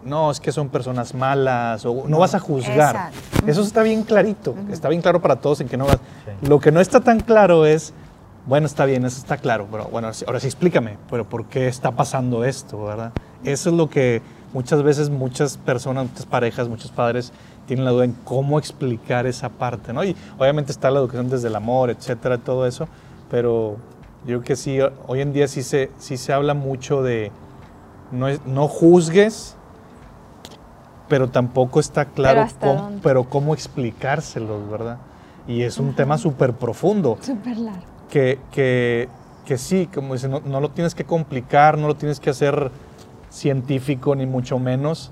no, 0.04 0.30
es 0.30 0.40
que 0.40 0.52
son 0.52 0.70
personas 0.70 1.16
malas, 1.16 1.84
o 1.86 2.04
no 2.08 2.20
vas 2.20 2.36
a 2.36 2.40
juzgar. 2.40 2.96
Exacto. 2.96 3.48
Eso 3.48 3.62
está 3.64 3.82
bien 3.82 4.04
clarito, 4.04 4.54
está 4.72 4.88
bien 4.90 5.02
claro 5.02 5.20
para 5.20 5.38
todos 5.38 5.62
en 5.62 5.68
que 5.68 5.78
no 5.78 5.86
vas. 5.88 5.98
Lo 6.44 6.60
que 6.60 6.72
no 6.72 6.80
está 6.80 7.00
tan 7.02 7.20
claro 7.22 7.66
es, 7.66 7.92
bueno, 8.46 8.68
está 8.68 8.86
bien, 8.86 9.06
eso 9.06 9.18
está 9.18 9.38
claro, 9.38 9.68
pero 9.72 9.86
bueno, 9.86 10.10
ahora 10.28 10.40
sí 10.40 10.48
explícame, 10.48 10.98
pero 11.10 11.26
¿por 11.28 11.46
qué 11.46 11.68
está 11.68 11.92
pasando 11.92 12.44
esto, 12.44 12.84
verdad? 12.84 13.12
Eso 13.44 13.70
es 13.70 13.76
lo 13.76 13.90
que 13.90 14.22
muchas 14.54 14.84
veces 14.84 15.10
muchas 15.10 15.58
personas, 15.58 16.08
muchas 16.10 16.26
parejas, 16.26 16.68
muchos 16.70 16.92
padres 16.92 17.32
tienen 17.68 17.86
la 17.86 17.92
duda 17.92 18.06
en 18.06 18.14
cómo 18.24 18.60
explicar 18.60 19.26
esa 19.26 19.50
parte, 19.50 19.92
¿no? 19.94 20.04
Y 20.04 20.16
obviamente 20.38 20.72
está 20.72 20.92
la 20.92 21.00
educación 21.00 21.30
desde 21.30 21.48
el 21.48 21.56
amor, 21.56 21.90
etcétera, 21.90 22.38
todo 22.38 22.68
eso, 22.68 22.88
pero 23.32 23.78
yo 24.22 24.40
creo 24.40 24.42
que 24.44 24.56
sí, 24.56 24.78
hoy 25.08 25.22
en 25.22 25.34
día 25.34 25.48
sí 25.48 25.64
se, 25.64 25.92
sí 25.98 26.18
se 26.18 26.32
habla 26.32 26.54
mucho 26.54 27.02
de 27.02 27.32
no, 28.12 28.28
es- 28.28 28.46
no 28.46 28.68
juzgues, 28.68 29.56
pero 31.08 31.30
tampoco 31.30 31.80
está 31.80 32.06
claro 32.06 32.42
cómo, 32.60 33.00
pero 33.04 33.24
cómo 33.26 33.54
explicárselos, 33.54 34.70
¿verdad? 34.70 34.98
Y 35.48 35.62
es 35.62 35.78
un 35.80 35.94
tema 35.94 36.18
súper 36.18 36.54
profundo 36.54 37.18
Súper 37.22 37.58
largo. 37.58 37.95
Que, 38.10 38.40
que, 38.52 39.08
que 39.46 39.58
sí, 39.58 39.88
como 39.94 40.14
dice, 40.14 40.28
no, 40.28 40.40
no 40.42 40.60
lo 40.62 40.70
tienes 40.72 40.96
que 40.96 41.04
complicar, 41.04 41.78
no 41.78 41.88
lo 41.88 41.96
tienes 41.96 42.20
que 42.20 42.30
hacer 42.30 42.72
científico 43.30 44.16
ni 44.16 44.26
mucho 44.26 44.60
menos, 44.60 45.12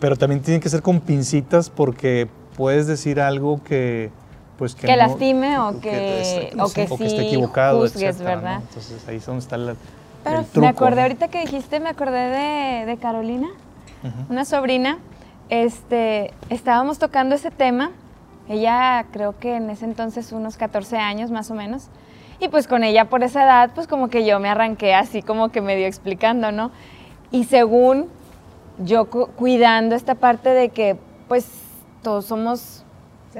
pero 0.00 0.16
también 0.16 0.42
tiene 0.42 0.60
que 0.60 0.68
ser 0.68 0.82
con 0.82 1.00
pincitas 1.00 1.70
porque 1.70 2.28
puedes 2.56 2.86
decir 2.86 3.20
algo 3.20 3.62
que 3.64 4.10
pues 4.58 4.76
Que 4.76 4.86
no- 4.86 4.96
lastime 4.96 5.58
o 5.58 5.80
que- 5.80 6.20
esté- 6.50 6.62
o 6.62 6.72
que 6.72 6.82
esté 6.84 7.08
sí 7.08 7.16
equivocado, 7.26 7.80
juzgues, 7.80 8.02
etcétera, 8.02 8.36
¿no? 8.36 8.42
¿verdad? 8.42 8.60
Entonces 8.68 9.08
ahí 9.08 9.16
es 9.16 9.26
donde 9.26 9.40
está 9.40 9.56
la- 9.56 9.74
Pero 10.22 10.38
el 10.38 10.44
truco. 10.46 10.60
me 10.60 10.68
acordé 10.68 11.02
ahorita 11.02 11.28
que 11.28 11.40
dijiste, 11.40 11.80
me 11.80 11.88
acordé 11.88 12.28
de, 12.30 12.86
de 12.86 12.96
Carolina, 12.98 13.48
una 14.28 14.44
sobrina. 14.44 14.98
Este, 15.48 16.32
estábamos 16.50 16.98
tocando 16.98 17.34
ese 17.34 17.50
tema. 17.50 17.90
Ella 18.48 19.06
creo 19.12 19.38
que 19.38 19.56
en 19.56 19.70
ese 19.70 19.84
entonces 19.84 20.32
unos 20.32 20.56
14 20.56 20.98
años 20.98 21.30
más 21.30 21.50
o 21.50 21.54
menos. 21.54 21.88
Y 22.40 22.48
pues 22.48 22.66
con 22.66 22.84
ella 22.84 23.06
por 23.06 23.22
esa 23.22 23.44
edad, 23.44 23.70
pues 23.74 23.86
como 23.86 24.08
que 24.08 24.24
yo 24.26 24.38
me 24.40 24.48
arranqué 24.48 24.94
así 24.94 25.22
como 25.22 25.48
que 25.50 25.60
medio 25.60 25.86
explicando, 25.86 26.52
¿no? 26.52 26.70
Y 27.30 27.44
según 27.44 28.08
yo 28.78 29.08
cu- 29.08 29.28
cuidando 29.36 29.94
esta 29.94 30.14
parte 30.16 30.50
de 30.50 30.68
que 30.70 30.96
pues 31.28 31.46
todos 32.02 32.26
somos 32.26 32.84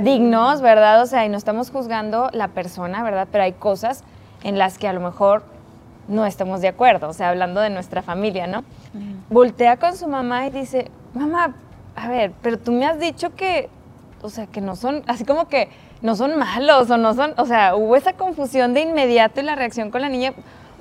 dignos, 0.00 0.60
¿verdad? 0.62 1.02
O 1.02 1.06
sea, 1.06 1.24
y 1.26 1.28
no 1.28 1.36
estamos 1.36 1.70
juzgando 1.70 2.30
la 2.32 2.48
persona, 2.48 3.02
¿verdad? 3.02 3.28
Pero 3.30 3.44
hay 3.44 3.52
cosas 3.52 4.04
en 4.42 4.58
las 4.58 4.78
que 4.78 4.88
a 4.88 4.92
lo 4.92 5.00
mejor 5.00 5.44
no 6.08 6.24
estamos 6.26 6.60
de 6.60 6.68
acuerdo, 6.68 7.08
o 7.08 7.12
sea, 7.12 7.28
hablando 7.30 7.60
de 7.60 7.70
nuestra 7.70 8.02
familia, 8.02 8.46
¿no? 8.46 8.64
Voltea 9.30 9.76
con 9.78 9.96
su 9.96 10.06
mamá 10.08 10.46
y 10.46 10.50
dice, 10.50 10.90
mamá, 11.14 11.54
a 11.96 12.08
ver, 12.08 12.32
pero 12.42 12.58
tú 12.58 12.72
me 12.72 12.86
has 12.86 12.98
dicho 12.98 13.34
que, 13.34 13.68
o 14.24 14.30
sea, 14.30 14.46
que 14.46 14.62
no 14.62 14.74
son, 14.74 15.02
así 15.06 15.24
como 15.24 15.48
que 15.48 15.68
no 16.00 16.16
son 16.16 16.38
malos 16.38 16.90
o 16.90 16.96
no 16.96 17.12
son, 17.12 17.34
o 17.36 17.44
sea, 17.44 17.76
hubo 17.76 17.94
esa 17.94 18.14
confusión 18.14 18.72
de 18.72 18.80
inmediato 18.80 19.40
y 19.40 19.44
la 19.44 19.54
reacción 19.54 19.90
con 19.90 20.00
la 20.00 20.08
niña, 20.08 20.32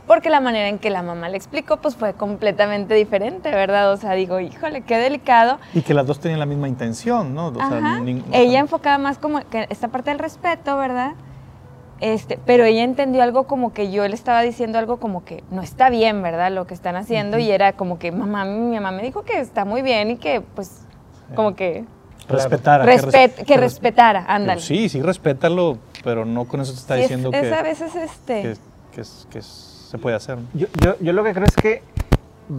porque 0.07 0.29
la 0.29 0.39
manera 0.39 0.69
en 0.69 0.79
que 0.79 0.89
la 0.89 1.01
mamá 1.01 1.27
le 1.27 1.35
explicó, 1.35 1.77
pues 1.77 1.95
fue 1.95 2.13
completamente 2.13 2.93
diferente, 2.93 3.51
¿verdad? 3.51 3.91
O 3.91 3.97
sea, 3.97 4.13
digo, 4.13 4.39
híjole, 4.39 4.81
qué 4.81 4.97
delicado. 4.97 5.59
Y 5.73 5.81
que 5.81 5.93
las 5.93 6.07
dos 6.07 6.19
tenían 6.19 6.39
la 6.39 6.45
misma 6.45 6.69
intención, 6.69 7.35
¿no? 7.35 7.47
O 7.47 7.55
sea, 7.55 7.77
Ajá. 7.77 8.01
ella 8.31 8.59
enfocaba 8.59 8.97
más 8.97 9.17
como 9.17 9.41
que 9.49 9.67
esta 9.69 9.89
parte 9.89 10.09
del 10.11 10.19
respeto, 10.19 10.77
¿verdad? 10.77 11.13
Este, 11.99 12.39
pero 12.45 12.63
ella 12.63 12.83
entendió 12.83 13.23
algo 13.23 13.45
como 13.45 13.73
que 13.73 13.91
yo 13.91 14.07
le 14.07 14.15
estaba 14.15 14.41
diciendo 14.41 14.77
algo 14.77 14.97
como 14.97 15.23
que 15.23 15.43
no 15.51 15.61
está 15.61 15.89
bien, 15.89 16.21
¿verdad? 16.21 16.51
Lo 16.51 16.65
que 16.65 16.73
están 16.73 16.95
haciendo 16.95 17.39
y 17.39 17.49
era 17.51 17.73
como 17.73 17.99
que 17.99 18.11
mamá, 18.11 18.45
mi 18.45 18.75
mamá 18.75 18.91
me 18.91 19.03
dijo 19.03 19.23
que 19.23 19.39
está 19.39 19.63
muy 19.63 19.81
bien 19.81 20.11
y 20.11 20.17
que 20.17 20.41
pues 20.41 20.85
como 21.35 21.55
que 21.55 21.85
Respetara. 22.27 22.85
que 22.85 22.91
respet- 22.97 23.11
res- 23.35 23.45
que 23.45 23.53
res- 23.57 23.61
respetara, 23.73 24.25
ándale. 24.27 24.61
Sí, 24.61 24.89
sí, 24.89 25.01
respétalo, 25.01 25.77
pero 26.03 26.25
no 26.25 26.45
con 26.45 26.61
eso 26.61 26.71
te 26.73 26.79
está 26.79 26.95
Sí, 26.95 27.01
es- 27.01 27.07
diciendo 27.09 27.29
es, 27.33 27.41
que, 27.41 27.53
a 27.53 27.61
veces 27.61 27.95
este 27.95 28.41
que, 28.41 28.57
que 28.95 29.01
es- 29.01 29.27
que 29.29 29.41
se 29.41 29.97
puede 29.97 30.15
hacer. 30.15 30.37
¿no? 30.37 30.43
Yo, 30.53 30.67
yo- 30.81 30.95
yo 30.99 31.13
lo 31.13 31.23
que 31.23 31.33
creo 31.33 31.45
es 31.45 31.55
que 31.55 31.83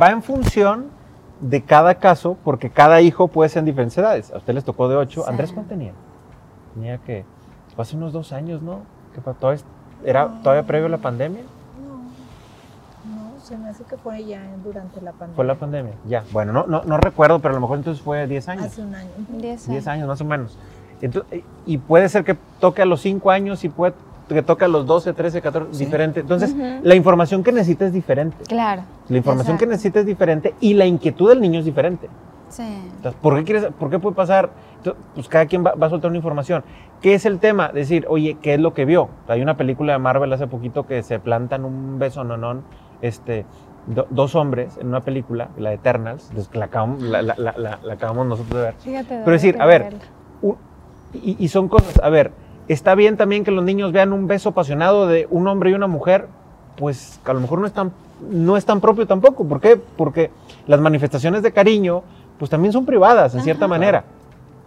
va 0.00 0.10
en 0.10 0.22
función 0.22 0.86
de 1.40 1.62
cada 1.62 1.96
caso, 1.96 2.36
porque 2.44 2.70
cada 2.70 3.00
hijo 3.00 3.28
puede 3.28 3.48
ser 3.50 3.60
en 3.60 3.66
diferentes 3.66 3.98
edades. 3.98 4.30
A 4.32 4.36
usted 4.38 4.54
les 4.54 4.64
tocó 4.64 4.88
de 4.88 4.96
8. 4.96 5.22
Sí. 5.22 5.30
¿Andrés 5.30 5.52
cuánto 5.52 5.70
tenía? 5.70 5.92
Tenía 6.74 6.98
que, 6.98 7.24
fue 7.74 7.82
hace 7.82 7.96
unos 7.96 8.12
dos 8.12 8.32
años, 8.32 8.62
¿no? 8.62 8.80
Que 9.14 9.20
todavía- 9.20 9.62
¿Era 10.04 10.28
todavía 10.42 10.64
previo 10.64 10.86
a 10.86 10.90
la 10.90 10.98
pandemia? 10.98 11.42
Se 13.44 13.58
me 13.58 13.68
hace 13.68 13.84
que 13.84 13.98
fue 13.98 14.24
ya 14.24 14.40
durante 14.64 15.02
la 15.02 15.10
pandemia. 15.12 15.36
Fue 15.36 15.44
la 15.44 15.54
pandemia, 15.54 15.92
ya. 16.08 16.24
Bueno, 16.32 16.50
no, 16.54 16.64
no, 16.66 16.82
no 16.84 16.96
recuerdo, 16.96 17.40
pero 17.40 17.52
a 17.52 17.54
lo 17.56 17.60
mejor 17.60 17.76
entonces 17.76 18.02
fue 18.02 18.26
10 18.26 18.48
años. 18.48 18.64
Hace 18.64 18.80
un 18.80 18.94
año. 18.94 19.10
10 19.28 19.68
10 19.68 19.86
años 19.86 20.08
más 20.08 20.18
o 20.22 20.24
menos. 20.24 20.56
Entonces, 21.02 21.42
y 21.66 21.76
puede 21.76 22.08
ser 22.08 22.24
que 22.24 22.38
toque 22.58 22.80
a 22.80 22.86
los 22.86 23.02
5 23.02 23.30
años 23.30 23.62
y 23.64 23.68
puede 23.68 23.92
que 24.30 24.40
toque 24.40 24.64
a 24.64 24.68
los 24.68 24.86
12, 24.86 25.12
13, 25.12 25.42
14, 25.42 25.74
Sí. 25.74 25.84
diferente. 25.84 26.20
Entonces, 26.20 26.52
Ujú. 26.52 26.62
la 26.84 26.94
información 26.94 27.42
que 27.44 27.52
necesita 27.52 27.84
es 27.84 27.92
diferente. 27.92 28.42
Claro. 28.48 28.80
La 29.10 29.18
información 29.18 29.58
que 29.58 29.64
Exacto. 29.64 29.72
necesita 29.72 30.00
es 30.00 30.06
diferente 30.06 30.54
y 30.60 30.72
la 30.72 30.86
inquietud 30.86 31.28
del 31.28 31.42
niño 31.42 31.58
es 31.58 31.66
diferente. 31.66 32.08
Sí. 32.48 32.62
Entonces, 32.96 33.20
¿por 33.20 33.36
qué, 33.36 33.44
quieres, 33.44 33.66
¿por 33.78 33.90
qué 33.90 33.98
puede 33.98 34.16
pasar? 34.16 34.48
Entonces, 34.78 35.02
Pues 35.14 35.28
cada 35.28 35.44
quien 35.44 35.64
va, 35.66 35.74
va 35.74 35.88
a 35.88 35.90
soltar 35.90 36.08
una 36.10 36.16
información. 36.18 36.64
¿Qué 37.02 37.12
es 37.14 37.26
el 37.26 37.38
tema? 37.38 37.68
Decir, 37.68 38.06
oye, 38.08 38.38
¿qué 38.40 38.54
es 38.54 38.60
lo 38.60 38.72
que 38.72 38.86
vio? 38.86 39.08
Hay 39.28 39.42
una 39.42 39.58
película 39.58 39.92
de 39.92 39.98
Marvel 39.98 40.32
hace 40.32 40.46
poquito 40.46 40.86
que 40.86 41.02
se 41.02 41.18
plantan 41.18 41.64
un 41.66 41.98
beso 41.98 42.24
nonón, 42.24 42.62
este, 43.08 43.44
do- 43.86 44.06
dos 44.10 44.34
hombres 44.34 44.76
en 44.80 44.88
una 44.88 45.00
película, 45.00 45.48
la 45.58 45.70
de 45.70 45.76
Eternals, 45.76 46.30
que 46.50 46.58
la, 46.58 46.64
acabamos, 46.66 47.02
la, 47.02 47.22
la- 47.22 47.34
la- 47.36 47.54
la- 47.56 47.92
acabamos 47.92 48.26
nosotros 48.26 48.56
de 48.56 48.62
ver. 48.62 48.74
Fíjate. 48.78 49.20
Pero 49.24 49.30
decir, 49.32 49.56
a 49.60 49.66
ver, 49.66 49.94
un- 50.42 50.56
y, 51.12 51.36
y 51.38 51.48
son 51.48 51.68
cosas, 51.68 52.00
a 52.02 52.08
ver, 52.08 52.32
está 52.68 52.94
bien 52.94 53.16
también 53.16 53.44
que 53.44 53.50
los 53.50 53.62
niños 53.64 53.92
vean 53.92 54.12
un 54.12 54.26
beso 54.26 54.50
apasionado 54.50 55.06
de 55.06 55.26
un 55.30 55.46
hombre 55.48 55.70
y 55.70 55.74
una 55.74 55.86
mujer, 55.86 56.26
pues 56.76 57.20
que 57.24 57.30
a 57.30 57.34
lo 57.34 57.40
mejor 57.40 57.58
no 57.60 57.66
es 57.66 57.72
tan, 57.72 57.92
no 58.30 58.56
es 58.56 58.64
tan 58.64 58.80
propio 58.80 59.06
tampoco. 59.06 59.44
¿Por 59.46 59.60
qué? 59.60 59.76
Porque 59.96 60.30
las 60.66 60.80
manifestaciones 60.80 61.42
de 61.42 61.52
cariño, 61.52 62.02
pues 62.38 62.50
también 62.50 62.72
son 62.72 62.84
privadas, 62.86 63.34
en 63.34 63.42
cierta 63.42 63.68
manera. 63.68 64.04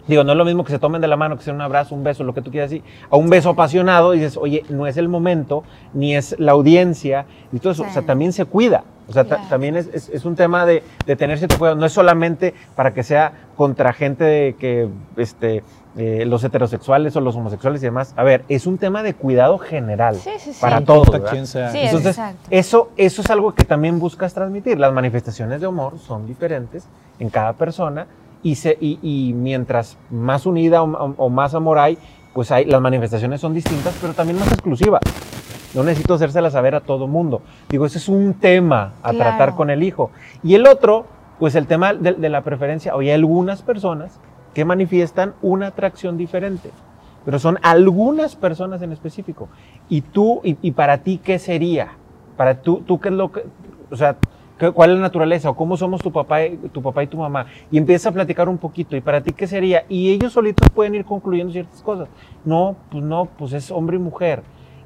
Digo, 0.08 0.24
no 0.24 0.32
es 0.32 0.38
lo 0.38 0.46
mismo 0.46 0.64
que 0.64 0.72
se 0.72 0.80
tomen 0.80 1.02
de 1.02 1.08
la 1.08 1.18
mano, 1.18 1.38
que 1.38 1.44
sea 1.44 1.54
un 1.54 1.62
abrazo, 1.62 1.94
un 1.96 2.04
beso, 2.04 2.24
lo 2.24 2.34
que 2.34 2.42
tú 2.42 2.50
quieras 2.52 2.70
decir, 2.70 2.84
a 3.10 3.18
un 3.18 3.30
beso 3.30 3.50
apasionado 3.50 4.14
y 4.14 4.20
dices, 4.20 4.38
oye, 4.38 4.64
no 4.70 4.88
es 4.88 4.98
el 4.98 5.10
momento, 5.10 5.64
ni 5.94 6.16
es 6.16 6.36
la 6.40 6.54
audiencia, 6.54 7.26
y 7.52 7.60
todo 7.60 7.74
eso. 7.74 7.84
O 7.84 7.90
sea, 7.92 8.02
también 8.04 8.32
se 8.34 8.46
cuida. 8.46 8.84
O 9.10 9.14
sea, 9.14 9.24
Claro. 9.24 9.44
también 9.50 9.78
es, 9.78 9.88
es- 9.94 10.10
es 10.10 10.26
un 10.26 10.36
tema 10.36 10.66
de, 10.66 10.84
de 11.06 11.16
tener 11.16 11.38
cierto 11.38 11.58
cuidado. 11.58 11.78
No 11.78 11.86
es 11.86 11.94
solamente 11.94 12.54
para 12.76 12.94
que 12.94 13.04
sea 13.04 13.32
contra 13.56 13.94
gente 13.94 14.24
de 14.26 14.56
que, 14.60 14.90
este, 15.16 15.64
eh, 15.98 16.26
los 16.28 16.44
heterosexuales 16.44 17.16
o 17.16 17.22
los 17.22 17.36
homosexuales 17.36 17.82
y 17.82 17.86
demás. 17.86 18.14
A 18.18 18.24
ver, 18.24 18.44
es 18.50 18.68
un 18.68 18.78
tema 18.78 19.04
de 19.04 19.14
cuidado 19.14 19.58
general 19.58 20.16
Sí, 20.16 20.30
sí, 20.40 20.54
sí. 20.54 20.60
para 20.62 20.82
todos. 20.82 21.10
quién 21.32 21.48
sea. 21.48 21.72
Sí, 21.72 21.80
Entonces, 21.80 22.18
exacto. 22.18 22.48
eso, 22.52 22.90
eso 22.98 23.22
es 23.22 23.30
algo 23.30 23.54
que 23.56 23.64
también 23.64 23.98
buscas 24.00 24.34
transmitir. 24.34 24.78
Las 24.78 24.92
manifestaciones 24.94 25.62
de 25.62 25.68
amor 25.68 25.98
son 26.00 26.28
diferentes 26.28 26.86
en 27.20 27.30
cada 27.30 27.54
persona 27.54 28.06
y, 28.44 28.56
se, 28.56 28.78
y, 28.80 29.00
y 29.02 29.34
mientras 29.34 29.98
más 30.12 30.46
unida 30.46 30.84
o, 30.84 31.14
o- 31.18 31.30
más 31.30 31.54
amor 31.56 31.80
hay, 31.80 31.98
pues 32.34 32.52
hay, 32.52 32.66
las 32.66 32.82
manifestaciones 32.82 33.42
son 33.42 33.54
distintas, 33.54 33.98
pero 34.02 34.14
también 34.14 34.40
más 34.40 34.52
exclusivas. 34.52 35.02
No 35.74 35.84
necesito 35.84 36.14
hacérselas 36.16 36.54
saber 36.54 36.76
a 36.76 36.80
todo 36.82 37.08
mundo. 37.08 37.42
Digo, 37.70 37.86
ese 37.86 37.98
es 37.98 38.08
un 38.10 38.34
tema 38.36 38.94
a 39.04 39.12
Claro. 39.12 39.18
tratar 39.32 39.56
con 39.56 39.70
el 39.70 39.84
hijo. 39.84 40.12
Y 40.44 40.56
el 40.56 40.66
otro, 40.68 41.06
pues 41.40 41.56
el 41.56 41.68
tema 41.68 41.94
de, 41.94 42.14
de 42.14 42.30
la 42.30 42.42
preferencia. 42.42 42.96
Oye, 42.96 43.10
hay 43.10 43.16
algunas 43.16 43.62
personas 43.62 44.20
que 44.54 44.66
manifiestan 44.66 45.34
una 45.42 45.68
atracción 45.68 46.18
diferente, 46.18 46.72
pero 47.26 47.38
son 47.38 47.60
algunas 47.62 48.36
personas 48.36 48.82
en 48.82 48.92
específico. 48.92 49.50
Y 49.90 50.02
tú, 50.02 50.42
y, 50.44 50.58
y 50.62 50.72
para 50.72 51.00
ti, 51.00 51.20
¿qué 51.24 51.38
sería? 51.38 51.90
Para 52.38 52.62
tú, 52.62 52.82
tú 52.86 53.00
qué 53.00 53.10
es 53.10 53.16
lo 53.16 53.32
que, 53.32 53.44
o 53.92 53.96
sea, 53.96 54.14
¿qué- 54.14 54.28
¿cuál 54.74 54.90
es 54.92 54.96
la 54.96 55.02
naturaleza? 55.02 55.50
¿O 55.50 55.56
cómo 55.56 55.78
somos 55.78 56.02
tu 56.02 56.12
papá, 56.12 56.46
y, 56.46 56.58
tu 56.72 56.82
papá 56.82 57.04
y 57.04 57.08
tu 57.08 57.18
mamá? 57.18 57.46
Y 57.72 57.78
empieza 57.78 58.10
a 58.10 58.12
platicar 58.12 58.50
un 58.50 58.58
poquito. 58.58 58.96
¿Y 58.96 59.02
para 59.02 59.22
ti 59.22 59.32
qué 59.34 59.48
sería? 59.48 59.86
Y 59.90 60.10
ellos 60.12 60.34
solitos 60.34 60.68
pueden 60.74 60.96
ir 60.96 61.06
concluyendo 61.06 61.54
ciertas 61.54 61.82
cosas. 61.82 62.10
No, 62.46 62.76
pues 62.92 63.04
no, 63.04 63.26
pues 63.38 63.54
es 63.54 63.72
hombre 63.72 63.98
y 63.98 64.00
mujer. 64.00 64.42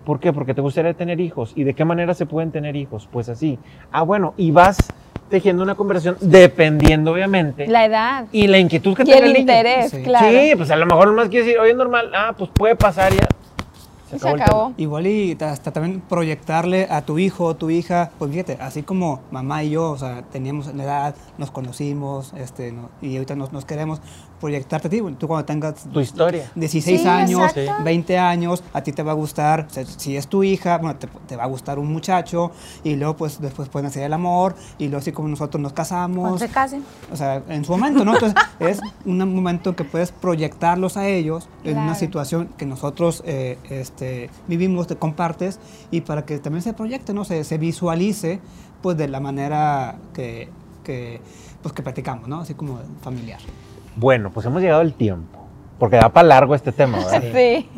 ¿Por 0.06 0.20
qué? 0.20 0.34
Porque 0.34 0.54
te 0.54 0.62
gustaría 0.62 0.94
tener 0.94 1.20
hijos. 1.20 1.54
¿Y 1.56 1.64
de 1.64 1.74
qué 1.74 1.86
manera 1.86 2.14
se 2.14 2.26
pueden 2.26 2.52
tener 2.52 2.76
hijos? 2.76 3.08
Pues 3.12 3.30
así. 3.30 3.60
Ah, 3.92 4.02
bueno, 4.02 4.34
y 4.36 4.52
vas 4.52 4.78
tejiendo 5.30 5.64
una 5.64 5.76
conversación 5.76 6.18
dependiendo, 6.20 7.14
obviamente, 7.14 7.66
La 7.68 7.86
edad. 7.86 8.26
y 8.34 8.48
la 8.48 8.58
inquietud 8.60 8.96
que 8.96 9.04
Y 9.04 9.06
tenga 9.06 9.20
el 9.20 9.24
el 9.26 9.30
niño. 9.34 9.40
interés, 9.42 9.92
Sí. 9.92 10.04
claro. 10.04 10.28
Sí, 10.28 10.54
pues 10.58 10.72
a 10.72 10.76
lo 10.76 10.86
mejor 10.86 11.08
nomás 11.08 11.30
quiere 11.30 11.46
decir, 11.46 11.60
oye, 11.60 11.72
es 11.72 11.78
normal, 11.78 12.12
ah, 12.14 12.34
pues 12.38 12.50
puede 12.54 12.76
pasar 12.76 13.14
ya. 13.14 13.28
Y 14.16 14.20
se 14.20 14.30
acabó. 14.30 14.74
Igual 14.78 15.08
y 15.08 15.38
hasta 15.42 15.72
también 15.72 16.02
proyectarle 16.02 16.88
a 16.90 17.02
tu 17.04 17.18
hijo 17.20 17.46
o 17.46 17.56
tu 17.56 17.70
hija, 17.70 18.12
pues 18.20 18.32
fíjate, 18.32 18.58
así 18.62 18.84
como 18.84 19.22
mamá 19.32 19.64
y 19.64 19.72
yo, 19.72 19.92
o 19.92 19.98
sea, 19.98 20.24
teníamos 20.24 20.74
la 20.74 20.84
edad, 20.84 21.16
nos 21.38 21.52
conocimos, 21.52 22.34
este, 22.36 22.72
no- 22.72 22.90
y 23.02 23.16
ahorita 23.16 23.36
nos, 23.36 23.52
nos 23.54 23.66
queremos 23.66 24.02
proyectarte 24.42 24.88
a 24.88 24.92
ti, 24.92 25.00
bueno, 25.00 25.16
tú 25.18 25.28
cuando 25.28 25.46
tengas 25.46 25.76
Tu 25.86 26.00
historia. 26.02 26.52
16 26.56 27.02
Sí, 27.02 27.08
años, 27.08 27.56
exacto. 27.56 27.84
20 27.86 28.18
años, 28.18 28.64
a 28.74 28.82
ti 28.82 28.92
te 28.92 29.04
va 29.04 29.12
a 29.12 29.16
gustar, 29.16 29.68
o 29.70 29.74
sea, 29.74 29.86
si 29.86 30.18
es 30.18 30.28
tu 30.28 30.44
hija, 30.44 30.80
bueno, 30.80 30.98
te, 31.00 31.08
te 31.28 31.36
va 31.38 31.44
a 31.44 31.48
gustar 31.48 31.80
un 31.80 31.94
muchacho, 31.94 32.52
y 32.84 32.96
luego 32.96 33.16
pues 33.16 33.40
después 33.40 33.70
pueden 33.70 33.86
hacer 33.86 34.04
el 34.04 34.12
amor, 34.14 34.56
y 34.78 34.86
luego 34.86 34.98
así 34.98 35.12
como 35.14 35.30
nosotros 35.30 35.62
nos 35.62 35.72
Cuando 35.72 35.76
casamos, 35.76 36.40
se 36.40 36.50
casen. 36.50 36.84
o 37.12 37.16
sea, 37.16 37.42
en 37.48 37.64
su 37.64 37.72
momento, 37.72 38.04
¿no? 38.04 38.14
Entonces, 38.16 38.38
es 38.60 38.80
un 39.06 39.18
momento 39.34 39.76
que 39.76 39.84
puedes 39.86 40.12
proyectarlos 40.12 40.98
a 40.98 41.08
ellos 41.08 41.48
en 41.64 41.78
una 41.78 41.96
situación 41.96 42.50
que 42.58 42.66
nosotros 42.66 43.22
eh, 43.26 43.58
este, 43.70 44.30
vivimos, 44.48 44.88
te 44.88 44.96
compartes, 44.96 45.60
y 45.92 46.02
para 46.02 46.26
que 46.26 46.40
también 46.40 46.64
se 46.64 46.74
proyecte, 46.74 47.14
¿no? 47.14 47.24
Se, 47.26 47.44
se 47.44 47.58
visualice, 47.60 48.40
pues, 48.82 48.98
de 48.98 49.08
la 49.08 49.20
manera 49.20 49.98
que, 50.14 50.50
que, 50.84 51.22
pues, 51.62 51.74
que 51.74 51.84
platicamos, 51.84 52.28
¿no? 52.28 52.40
Así 52.40 52.56
como 52.56 52.80
familiar. 53.02 53.40
Bueno, 53.96 54.32
pues 54.32 54.46
hemos 54.46 54.62
llegado 54.62 54.82
al 54.82 54.94
tiempo, 54.94 55.40
porque 55.80 55.98
da 55.98 56.10
para 56.10 56.28
largo 56.28 56.56
este 56.56 56.72
tema, 56.72 56.98
¿verdad? 57.00 57.24
Sí. 57.34 57.70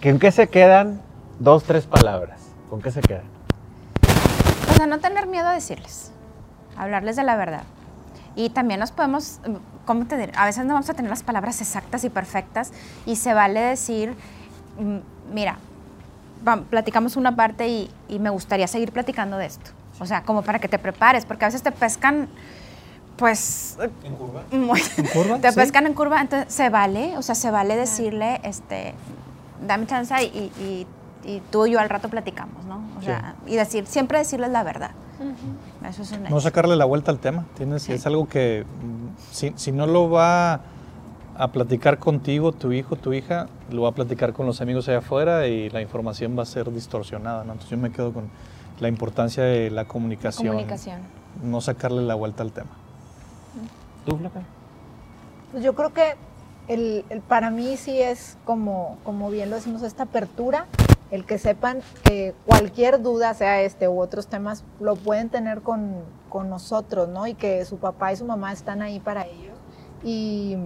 ¿Que 0.00 0.10
¿En 0.10 0.18
qué 0.18 0.30
se 0.30 0.48
quedan 0.48 1.00
dos, 1.38 1.64
tres 1.64 1.86
palabras? 1.86 2.40
¿Con 2.68 2.82
qué 2.82 2.90
se 2.90 3.00
quedan? 3.00 3.24
O 4.70 4.74
sea, 4.76 4.86
no 4.86 4.98
tener 4.98 5.26
miedo 5.26 5.48
a 5.48 5.52
decirles, 5.52 6.12
hablarles 6.76 7.16
de 7.16 7.24
la 7.24 7.36
verdad. 7.36 7.62
Y 8.36 8.50
también 8.50 8.80
nos 8.80 8.92
podemos, 8.92 9.40
¿cómo 9.86 10.06
te 10.06 10.18
diré? 10.18 10.32
A 10.36 10.44
veces 10.44 10.66
no 10.66 10.74
vamos 10.74 10.90
a 10.90 10.94
tener 10.94 11.08
las 11.08 11.22
palabras 11.22 11.60
exactas 11.60 12.04
y 12.04 12.10
perfectas 12.10 12.72
y 13.06 13.16
se 13.16 13.32
vale 13.32 13.60
decir, 13.60 14.14
mm, 14.78 14.98
mira, 15.32 15.56
platicamos 16.68 17.16
una 17.16 17.34
parte 17.36 17.68
y, 17.68 17.90
y 18.08 18.18
me 18.18 18.28
gustaría 18.28 18.66
seguir 18.66 18.92
platicando 18.92 19.38
de 19.38 19.46
esto. 19.46 19.70
O 20.00 20.06
sea, 20.06 20.22
como 20.22 20.42
para 20.42 20.58
que 20.58 20.68
te 20.68 20.78
prepares, 20.78 21.24
porque 21.24 21.44
a 21.44 21.48
veces 21.48 21.62
te 21.62 21.72
pescan, 21.72 22.28
pues... 23.16 23.78
¿En 24.02 24.14
curva? 24.16 24.42
¿En 24.50 24.66
curva? 25.12 25.38
te 25.38 25.50
Sí. 25.50 25.56
pescan 25.56 25.86
en 25.86 25.94
curva, 25.94 26.20
entonces 26.20 26.52
se 26.52 26.68
vale, 26.70 27.16
o 27.16 27.22
sea, 27.22 27.34
se 27.34 27.50
vale 27.50 27.76
decirle, 27.76 28.40
este, 28.44 28.94
dame 29.66 29.86
chance 29.86 30.14
y, 30.24 30.50
y- 30.60 30.86
y 31.26 31.40
tú 31.50 31.64
y 31.64 31.70
yo 31.70 31.80
al 31.80 31.88
rato 31.88 32.10
platicamos, 32.10 32.64
¿no? 32.66 32.82
O 32.98 33.02
sea, 33.02 33.34
y 33.46 33.56
decir, 33.56 33.86
siempre 33.86 34.18
decirles 34.18 34.50
la 34.50 34.62
verdad. 34.62 34.90
Eso 35.88 36.02
es 36.02 36.12
un 36.12 36.24
No 36.24 36.38
sacarle 36.40 36.76
la 36.76 36.84
vuelta 36.84 37.10
al 37.10 37.18
tema. 37.18 37.46
Tienes, 37.56 37.88
Es 37.88 38.04
algo 38.06 38.28
que 38.28 38.64
mm, 38.66 39.32
si, 39.32 39.52
si 39.56 39.72
no 39.72 39.86
lo 39.86 40.10
va 40.10 40.60
a 41.36 41.48
platicar 41.50 41.98
contigo, 41.98 42.52
tu 42.52 42.72
hijo, 42.72 42.96
tu 42.96 43.14
hija, 43.14 43.46
lo 43.70 43.82
va 43.82 43.88
a 43.88 43.92
platicar 43.92 44.34
con 44.34 44.44
los 44.44 44.60
amigos 44.60 44.86
allá 44.88 44.98
afuera 44.98 45.46
y 45.46 45.70
la 45.70 45.80
información 45.80 46.36
va 46.38 46.42
a 46.42 46.46
ser 46.46 46.70
distorsionada. 46.70 47.38
¿no? 47.44 47.52
Entonces 47.52 47.70
yo 47.70 47.78
me 47.78 47.90
quedo 47.90 48.12
con 48.12 48.28
la 48.80 48.88
importancia 48.88 49.42
de 49.44 49.70
la 49.70 49.86
comunicación. 49.86 50.48
Comunicación. 50.48 51.00
No 51.42 51.62
sacarle 51.62 52.02
la 52.02 52.16
vuelta 52.16 52.42
al 52.42 52.52
tema. 52.52 52.70
¿Tú, 54.04 54.16
Flaca? 54.18 54.42
Pues 55.52 55.62
yo 55.64 55.74
creo 55.74 55.92
que 55.92 56.14
el, 56.68 57.04
el- 57.10 57.20
para 57.20 57.50
mí 57.50 57.76
sí 57.76 58.00
es 58.00 58.36
como, 58.44 58.98
como 59.04 59.30
bien 59.30 59.50
lo 59.50 59.56
decimos, 59.56 59.82
esta 59.82 60.04
apertura, 60.04 60.66
el 61.10 61.24
que 61.26 61.38
sepan 61.38 61.80
que 62.04 62.34
cualquier 62.46 63.00
duda, 63.02 63.34
sea 63.34 63.60
este 63.62 63.88
u 63.88 64.00
otros 64.00 64.26
temas, 64.26 64.64
lo 64.80 64.96
pueden 64.96 65.28
tener 65.28 65.62
con, 65.62 65.96
con 66.28 66.48
nosotros, 66.48 67.08
¿no? 67.08 67.26
Y 67.26 67.34
que 67.34 67.64
su 67.64 67.76
papá 67.78 68.12
y 68.12 68.16
su 68.16 68.24
mamá 68.24 68.52
están 68.52 68.82
ahí 68.82 68.98
para 69.00 69.26
ellos. 69.26 69.56
Y, 70.02 70.56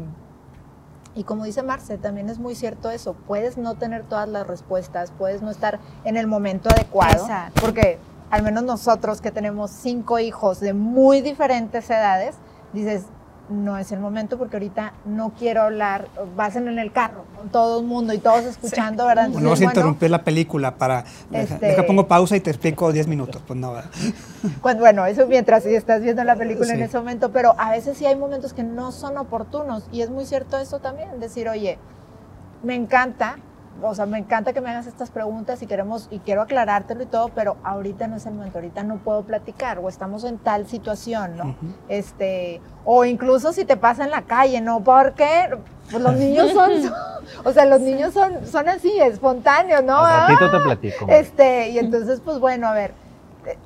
y 1.14 1.24
como 1.24 1.44
dice 1.44 1.62
Marce, 1.62 1.98
también 1.98 2.29
es 2.31 2.38
muy 2.38 2.55
cierto 2.55 2.90
eso, 2.90 3.14
puedes 3.27 3.59
no 3.59 3.74
tener 3.74 4.05
todas 4.05 4.29
las 4.29 4.46
respuestas, 4.46 5.12
puedes 5.18 5.42
no 5.42 5.51
estar 5.51 5.81
en 6.05 6.16
el 6.16 6.27
momento 6.27 6.70
adecuado, 6.70 7.22
Exacto. 7.24 7.61
porque 7.61 7.98
al 8.31 8.42
menos 8.42 8.62
nosotros 8.64 9.20
que 9.20 9.31
tenemos 9.31 9.70
cinco 9.70 10.18
hijos 10.18 10.61
de 10.61 10.72
muy 10.72 11.20
diferentes 11.20 11.88
edades, 11.90 12.37
dices, 12.72 13.05
no 13.48 13.78
es 13.78 13.92
el 13.92 14.00
momento 14.00 14.38
porque 14.38 14.56
ahorita 14.56 14.92
no 15.06 15.32
quiero 15.38 15.62
hablar, 15.62 16.08
vas 16.37 16.56
en 16.56 16.78
el 16.78 16.92
carro 16.92 17.24
con 17.37 17.48
todo 17.48 17.80
el 17.80 17.87
mundo 17.87 18.12
y 18.12 18.18
todos 18.18 18.44
escuchando, 18.44 19.06
¿verdad? 19.06 19.28
No 19.28 19.38
Entonces, 19.38 19.50
vas 19.50 19.61
a 19.61 19.64
bueno, 19.64 19.70
interrumpir 19.70 20.11
la 20.11 20.22
película 20.24 20.76
para... 20.76 21.04
Deja, 21.30 21.54
Este- 21.54 21.66
deja, 21.66 21.87
pongo 21.87 22.06
pausa 22.06 22.37
y 22.37 22.40
te 22.40 22.50
explico 22.50 22.92
10 22.92 23.06
minutos. 23.06 23.42
Pues 23.46 23.58
no. 23.58 23.72
Cuando- 24.61 24.82
bueno, 24.82 25.06
eso 25.06 25.26
mientras 25.26 25.64
estás 25.66 26.02
viendo 26.02 26.22
la 26.24 26.37
película 26.37 26.72
en 26.74 26.82
ese 26.82 26.98
momento, 26.98 27.30
pero 27.32 27.54
a 27.58 27.70
veces 27.70 27.96
sí 27.96 28.06
hay 28.06 28.16
momentos 28.16 28.52
que 28.52 28.62
no 28.62 28.92
son 28.92 29.16
oportunos 29.16 29.84
y 29.92 30.02
es 30.02 30.11
muy 30.11 30.26
cierto 30.26 30.58
eso 30.58 30.78
también, 30.80 31.18
decir, 31.20 31.48
oye, 31.48 31.78
me 32.62 32.74
encanta 32.74 33.38
o 33.82 33.94
sea, 33.94 34.06
me 34.06 34.18
encanta 34.18 34.52
que 34.52 34.60
me 34.60 34.70
hagas 34.70 34.86
estas 34.86 35.10
preguntas 35.10 35.62
y 35.62 35.66
queremos 35.66 36.08
y 36.10 36.18
quiero 36.18 36.42
aclarártelo 36.42 37.02
y 37.02 37.06
todo, 37.06 37.28
pero 37.34 37.56
ahorita 37.64 38.06
no 38.06 38.16
es 38.16 38.26
el 38.26 38.34
momento, 38.34 38.58
ahorita 38.58 38.82
no 38.82 38.96
puedo 38.96 39.22
platicar 39.22 39.78
o 39.78 39.88
estamos 39.88 40.24
en 40.24 40.38
tal 40.38 40.66
situación, 40.66 41.36
¿no? 41.36 41.56
Este, 41.88 42.60
o 42.84 43.04
incluso 43.04 43.52
si 43.52 43.64
te 43.64 43.76
pasa 43.76 44.04
en 44.04 44.10
la 44.10 44.22
calle, 44.22 44.60
¿no? 44.60 44.80
Porque 44.82 45.50
pues 45.90 46.02
los 46.02 46.14
niños 46.16 46.52
son, 46.52 46.70
o 47.44 47.52
sea, 47.52 47.64
los 47.66 47.80
niños 47.80 48.12
son, 48.12 48.46
son 48.46 48.68
así, 48.68 48.90
espontáneos, 49.00 49.82
¿no? 49.84 49.96
Al 49.98 50.28
ratito 50.28 50.50
te 50.50 50.56
Ah, 50.56 50.60
platico. 50.64 51.06
Este, 51.08 51.70
y 51.70 51.78
entonces, 51.78 52.20
pues 52.24 52.38
bueno, 52.38 52.66
a 52.68 52.72
ver, 52.72 52.92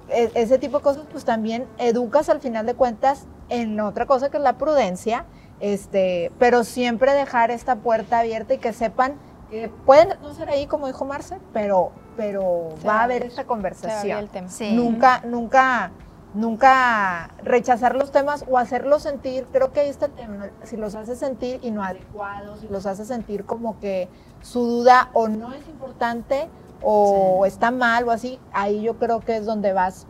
e- 0.08 0.30
ese 0.34 0.58
tipo 0.58 0.78
de 0.78 0.84
cosas, 0.84 1.04
pues 1.10 1.24
también 1.24 1.66
educas 1.78 2.28
al 2.28 2.40
final 2.40 2.66
de 2.66 2.74
cuentas 2.74 3.26
en 3.48 3.78
otra 3.80 4.06
cosa 4.06 4.30
que 4.30 4.36
es 4.36 4.42
la 4.42 4.54
prudencia, 4.58 5.24
este, 5.60 6.32
pero 6.38 6.64
siempre 6.64 7.12
dejar 7.12 7.50
esta 7.50 7.76
puerta 7.76 8.18
abierta 8.20 8.54
y 8.54 8.58
que 8.58 8.72
sepan 8.72 9.14
que 9.52 9.68
pueden 9.84 10.18
no 10.22 10.32
ser 10.32 10.48
ahí, 10.48 10.66
como 10.66 10.86
dijo 10.86 11.04
Marce, 11.04 11.38
pero, 11.52 11.92
pero 12.16 12.70
Se 12.80 12.88
va 12.88 13.00
a 13.00 13.02
haber 13.04 13.22
esta 13.22 13.44
conversación. 13.44 13.98
abrió 13.98 14.18
el 14.18 14.30
tema. 14.30 14.48
Sí. 14.48 14.72
Nunca, 14.72 15.20
nunca, 15.26 15.90
nunca 16.32 17.28
rechazar 17.44 17.94
los 17.94 18.10
temas 18.10 18.46
o 18.48 18.56
hacerlos 18.56 19.02
sentir, 19.02 19.46
creo 19.52 19.70
que 19.70 19.80
ahí 19.80 19.90
está 19.90 20.06
el 20.06 20.12
tema, 20.12 20.48
si 20.62 20.78
los 20.78 20.94
haces 20.94 21.18
sentir 21.18 21.60
inadecuados, 21.62 22.60
si 22.60 22.68
los 22.68 22.86
haces 22.86 23.08
sentir 23.08 23.44
como 23.44 23.78
que 23.78 24.08
su 24.40 24.64
duda 24.64 25.10
o 25.12 25.28
no 25.28 25.52
es 25.52 25.68
importante 25.68 26.48
o 26.80 27.44
está 27.44 27.70
mal 27.70 28.08
o 28.08 28.10
así, 28.10 28.40
ahí 28.54 28.80
yo 28.80 28.98
creo 28.98 29.20
que 29.20 29.36
es 29.36 29.44
donde 29.44 29.74
vas 29.74 30.06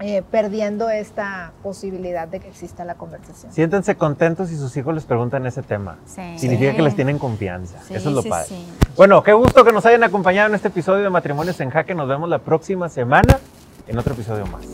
eh, 0.00 0.22
perdiendo 0.30 0.90
esta 0.90 1.52
posibilidad 1.62 2.26
de 2.26 2.40
que 2.40 2.48
exista 2.48 2.84
la 2.84 2.96
conversación. 2.96 3.52
Siéntense 3.52 3.96
contentos 3.96 4.48
si 4.48 4.56
sus 4.56 4.76
hijos 4.76 4.94
les 4.94 5.04
preguntan 5.04 5.46
ese 5.46 5.62
tema. 5.62 5.98
Sí. 6.06 6.38
Significa 6.38 6.74
que 6.74 6.82
les 6.82 6.96
tienen 6.96 7.18
confianza. 7.18 7.78
Sí, 7.86 7.94
Eso 7.94 8.08
es 8.08 8.14
lo 8.14 8.22
sí, 8.22 8.28
padre. 8.28 8.48
sí. 8.48 8.66
Bueno, 8.96 9.22
qué 9.22 9.32
gusto 9.32 9.64
que 9.64 9.72
nos 9.72 9.86
hayan 9.86 10.02
acompañado 10.04 10.48
en 10.48 10.54
este 10.54 10.68
episodio 10.68 11.02
de 11.04 11.10
Matrimonios 11.10 11.60
en 11.60 11.70
Jaque. 11.70 11.94
Nos 11.94 12.08
vemos 12.08 12.28
la 12.28 12.40
próxima 12.40 12.88
semana 12.88 13.38
en 13.86 13.98
otro 13.98 14.14
episodio 14.14 14.46
más. 14.46 14.66